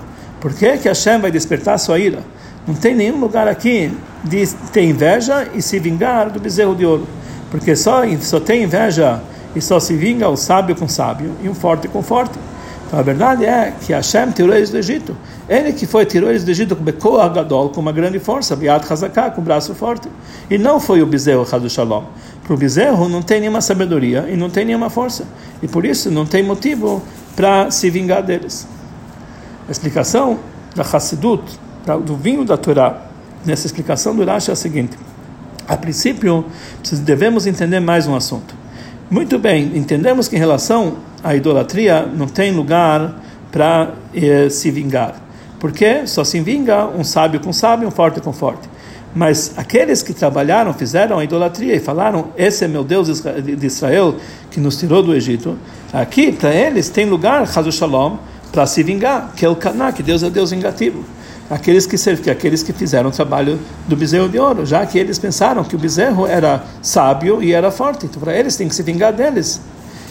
Por 0.44 0.52
que, 0.52 0.76
que 0.76 0.88
Hashem 0.88 1.22
vai 1.22 1.30
despertar 1.30 1.78
sua 1.78 1.98
ira? 1.98 2.18
Não 2.66 2.74
tem 2.74 2.94
nenhum 2.94 3.18
lugar 3.18 3.48
aqui 3.48 3.90
de 4.22 4.46
ter 4.74 4.82
inveja 4.82 5.48
e 5.54 5.62
se 5.62 5.78
vingar 5.78 6.28
do 6.28 6.38
bezerro 6.38 6.74
de 6.74 6.84
ouro. 6.84 7.06
Porque 7.50 7.74
só, 7.74 8.02
só 8.20 8.38
tem 8.38 8.64
inveja 8.64 9.22
e 9.56 9.62
só 9.62 9.80
se 9.80 9.96
vinga 9.96 10.28
o 10.28 10.36
sábio 10.36 10.76
com 10.76 10.86
sábio 10.86 11.32
e 11.42 11.48
um 11.48 11.54
forte 11.54 11.88
com 11.88 12.02
forte. 12.02 12.38
Então 12.86 12.98
a 12.98 13.02
verdade 13.02 13.46
é 13.46 13.72
que 13.86 13.94
Hashem 13.94 14.32
tirou 14.32 14.54
eles 14.54 14.68
do 14.68 14.76
Egito. 14.76 15.16
Ele 15.48 15.72
que 15.72 15.86
foi 15.86 16.04
tirou 16.04 16.28
eles 16.28 16.44
do 16.44 16.50
Egito 16.50 16.76
com 16.76 16.84
Bekoah 16.84 17.30
Gadol, 17.30 17.70
com 17.70 17.80
uma 17.80 17.90
grande 17.90 18.18
força, 18.18 18.54
Biat 18.54 18.84
Hazaká, 18.92 19.30
com 19.30 19.40
um 19.40 19.44
braço 19.44 19.74
forte. 19.74 20.10
E 20.50 20.58
não 20.58 20.78
foi 20.78 21.00
o 21.00 21.06
bezerro 21.06 21.48
Hadu 21.50 21.70
Shalom. 21.70 22.04
Para 22.42 22.52
o 22.52 22.56
bezerro 22.58 23.08
não 23.08 23.22
tem 23.22 23.40
nenhuma 23.40 23.62
sabedoria 23.62 24.26
e 24.28 24.36
não 24.36 24.50
tem 24.50 24.66
nenhuma 24.66 24.90
força. 24.90 25.24
E 25.62 25.66
por 25.66 25.86
isso 25.86 26.10
não 26.10 26.26
tem 26.26 26.42
motivo 26.42 27.02
para 27.34 27.70
se 27.70 27.88
vingar 27.88 28.22
deles. 28.22 28.68
A 29.66 29.70
explicação 29.70 30.38
da 30.74 30.82
Hassidut, 30.82 31.42
do 32.04 32.16
vinho 32.16 32.44
da 32.44 32.56
Torá, 32.56 33.02
nessa 33.44 33.66
explicação 33.66 34.14
do 34.14 34.24
Rashi 34.24 34.50
é 34.50 34.52
a 34.52 34.56
seguinte: 34.56 34.96
a 35.66 35.76
princípio, 35.76 36.44
devemos 37.02 37.46
entender 37.46 37.80
mais 37.80 38.06
um 38.06 38.14
assunto. 38.14 38.54
Muito 39.10 39.38
bem, 39.38 39.72
entendemos 39.74 40.28
que 40.28 40.36
em 40.36 40.38
relação 40.38 40.96
à 41.22 41.34
idolatria 41.34 42.06
não 42.06 42.26
tem 42.26 42.52
lugar 42.52 43.20
para 43.50 43.94
eh, 44.14 44.48
se 44.50 44.70
vingar. 44.70 45.14
Porque 45.58 46.06
só 46.06 46.24
se 46.24 46.40
vinga 46.40 46.86
um 46.86 47.04
sábio 47.04 47.40
com 47.40 47.52
sábio, 47.52 47.88
um 47.88 47.90
forte 47.90 48.20
com 48.20 48.32
forte. 48.32 48.68
Mas 49.14 49.54
aqueles 49.56 50.02
que 50.02 50.12
trabalharam, 50.12 50.74
fizeram 50.74 51.18
a 51.18 51.24
idolatria 51.24 51.74
e 51.74 51.80
falaram: 51.80 52.28
Esse 52.36 52.64
é 52.64 52.68
meu 52.68 52.84
Deus 52.84 53.22
de 53.22 53.66
Israel 53.66 54.16
que 54.50 54.60
nos 54.60 54.76
tirou 54.76 55.02
do 55.02 55.14
Egito. 55.14 55.56
Aqui, 55.92 56.32
para 56.32 56.52
eles, 56.52 56.88
tem 56.88 57.06
lugar, 57.06 57.42
Hazu 57.42 57.70
Shalom, 57.70 58.16
para 58.54 58.66
se 58.66 58.84
vingar, 58.84 59.32
que 59.34 59.44
é 59.44 59.48
o 59.48 59.56
Caná, 59.56 59.90
que 59.90 60.00
Deus 60.02 60.22
é 60.22 60.30
Deus 60.30 60.52
vingativo. 60.52 61.04
Aqueles 61.50 61.86
que, 61.86 62.30
aqueles 62.30 62.62
que 62.62 62.72
fizeram 62.72 63.10
o 63.10 63.12
trabalho 63.12 63.58
do 63.88 63.96
bezerro 63.96 64.28
de 64.28 64.38
ouro, 64.38 64.64
já 64.64 64.86
que 64.86 64.96
eles 64.96 65.18
pensaram 65.18 65.64
que 65.64 65.74
o 65.74 65.78
bezerro 65.78 66.24
era 66.26 66.64
sábio 66.80 67.42
e 67.42 67.52
era 67.52 67.72
forte. 67.72 68.06
Então, 68.06 68.22
para 68.22 68.34
eles, 68.34 68.56
tem 68.56 68.68
que 68.68 68.74
se 68.74 68.82
vingar 68.84 69.12
deles. 69.12 69.60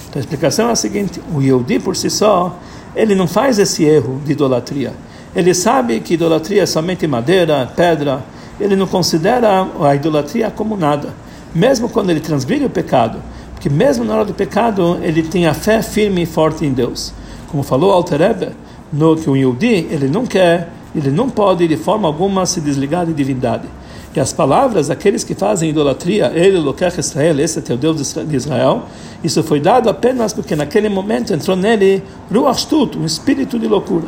Então, 0.10 0.20
a 0.20 0.24
explicação 0.24 0.68
é 0.68 0.74
a 0.74 0.76
seguinte: 0.76 1.22
o 1.34 1.42
Yehudi, 1.42 1.80
por 1.80 1.96
si 1.96 2.10
só, 2.10 2.60
ele 2.94 3.16
não 3.16 3.28
faz 3.28 3.58
esse 3.58 3.86
erro 3.86 4.22
de 4.26 4.34
idolatria. 4.34 4.92
Ele 5.34 5.54
sabe 5.54 6.02
que 6.02 6.16
idolatria 6.16 6.64
é 6.64 6.66
somente 6.66 7.08
madeira, 7.08 7.72
pedra 7.76 8.22
ele 8.60 8.76
não 8.76 8.86
considera 8.86 9.68
a 9.82 9.96
idolatria 9.96 10.52
como 10.52 10.78
nada, 10.78 11.14
mesmo 11.56 11.90
quando 11.90 12.10
ele 12.10 12.20
transgride 12.20 12.66
o 12.66 12.70
pecado, 12.70 13.20
porque 13.54 13.70
mesmo 13.70 14.04
na 14.04 14.14
hora 14.14 14.26
do 14.26 14.34
pecado 14.34 15.00
ele 15.02 15.24
tem 15.24 15.48
a 15.48 15.54
fé 15.54 15.82
firme 15.82 16.24
e 16.24 16.26
forte 16.26 16.66
em 16.66 16.72
Deus. 16.72 17.14
Como 17.54 17.62
falou 17.62 17.92
Alterebe, 17.92 18.48
no 18.92 19.16
que 19.16 19.30
o 19.30 19.36
Yehudi, 19.36 19.88
ele 19.92 20.08
não 20.08 20.26
quer, 20.26 20.72
ele 20.96 21.12
não 21.12 21.30
pode 21.30 21.68
de 21.68 21.78
forma 21.78 22.08
alguma 22.08 22.48
se 22.48 22.60
desligar 22.60 23.06
de 23.06 23.14
divindade. 23.14 23.68
E 24.16 24.20
as 24.20 24.34
palavras 24.34 24.88
daqueles 24.88 25.24
que 25.24 25.36
fazem 25.36 25.70
idolatria, 25.70 26.32
ele, 26.34 26.58
Lokech 26.58 27.00
Israel, 27.00 27.40
esse 27.40 27.60
é 27.60 27.62
teu 27.62 27.78
Deus 27.78 28.12
de 28.12 28.36
Israel, 28.36 28.86
isso 29.24 29.44
foi 29.44 29.60
dado 29.60 29.88
apenas 29.88 30.34
porque 30.34 30.56
naquele 30.56 30.90
momento 30.90 31.32
entrou 31.32 31.56
nele 31.56 32.02
Ruach 32.34 32.62
Shtut, 32.62 32.98
um 32.98 33.06
espírito 33.06 33.60
de 33.60 33.68
loucura. 33.68 34.08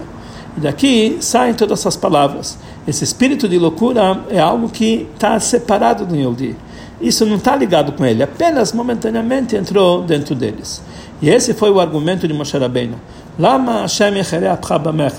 E 0.57 0.61
daqui 0.61 1.17
saem 1.19 1.53
todas 1.53 1.81
essas 1.81 1.95
palavras. 1.95 2.57
Esse 2.87 3.03
espírito 3.03 3.47
de 3.47 3.59
loucura 3.59 4.23
é 4.27 4.39
algo 4.39 4.69
que 4.69 5.07
está 5.13 5.39
separado 5.39 6.03
do 6.03 6.15
Yehudi. 6.15 6.55
Isso 6.99 7.27
não 7.27 7.35
está 7.35 7.55
ligado 7.55 7.91
com 7.91 8.03
ele, 8.03 8.23
apenas 8.23 8.73
momentaneamente 8.73 9.55
entrou 9.55 10.01
dentro 10.01 10.33
deles. 10.33 10.81
E 11.21 11.29
esse 11.29 11.53
foi 11.53 11.69
o 11.69 11.79
argumento 11.79 12.27
de 12.27 12.33
Moshe 12.33 12.57
Rabbeinu. 12.57 12.95
Lama 13.37 13.81
Hashem 13.81 14.13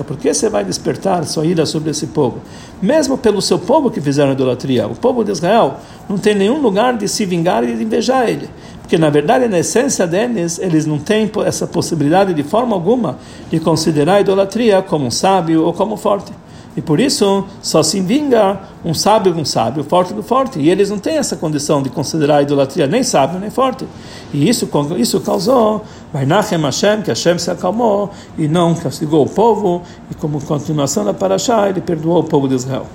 Por 0.06 0.16
que 0.16 0.32
você 0.32 0.48
vai 0.48 0.64
despertar 0.64 1.24
sua 1.26 1.44
ira 1.44 1.66
sobre 1.66 1.90
esse 1.90 2.06
povo? 2.06 2.38
Mesmo 2.80 3.18
pelo 3.18 3.42
seu 3.42 3.58
povo 3.58 3.90
que 3.90 4.00
fizeram 4.00 4.32
idolatria. 4.32 4.86
O 4.86 4.94
povo 4.94 5.22
de 5.22 5.32
Israel 5.32 5.74
não 6.08 6.16
tem 6.16 6.34
nenhum 6.34 6.58
lugar 6.58 6.96
de 6.96 7.06
se 7.08 7.26
vingar 7.26 7.62
e 7.62 7.76
de 7.76 7.82
invejar 7.82 8.26
ele. 8.26 8.48
Porque, 8.80 8.96
na 8.96 9.10
verdade, 9.10 9.48
na 9.48 9.58
essência 9.58 10.06
deles, 10.06 10.58
eles 10.58 10.86
não 10.86 10.98
têm 10.98 11.30
essa 11.44 11.66
possibilidade 11.66 12.32
de 12.32 12.42
forma 12.42 12.74
alguma 12.74 13.18
de 13.50 13.60
considerar 13.60 14.14
a 14.14 14.20
idolatria 14.22 14.80
como 14.80 15.04
um 15.04 15.10
sábio 15.10 15.64
ou 15.64 15.74
como 15.74 15.98
forte. 15.98 16.32
E 16.76 16.82
por 16.82 17.00
isso 17.00 17.44
só 17.62 17.82
se 17.82 18.00
vinga 18.00 18.60
um 18.84 18.92
sábio 18.92 19.34
um 19.34 19.44
sábio, 19.44 19.82
forte 19.82 20.12
do 20.12 20.22
forte. 20.22 20.60
E 20.60 20.68
eles 20.68 20.90
não 20.90 20.98
têm 20.98 21.16
essa 21.16 21.34
condição 21.34 21.82
de 21.82 21.88
considerar 21.88 22.36
a 22.36 22.42
idolatria 22.42 22.86
nem 22.86 23.02
sábio 23.02 23.40
nem 23.40 23.50
forte. 23.50 23.86
E 24.32 24.48
isso, 24.48 24.68
isso 24.98 25.20
causou 25.20 25.84
Vainachem 26.12 26.60
Hashem, 26.60 27.02
que 27.02 27.08
Hashem 27.08 27.38
se 27.38 27.50
acalmou 27.50 28.10
e 28.36 28.46
não 28.46 28.74
castigou 28.74 29.24
o 29.24 29.28
povo. 29.28 29.82
E 30.10 30.14
como 30.14 30.40
continuação 30.42 31.04
da 31.04 31.14
Parashá, 31.14 31.68
ele 31.68 31.80
perdoou 31.80 32.20
o 32.20 32.24
povo 32.24 32.46
de 32.46 32.54
Israel. 32.54 32.86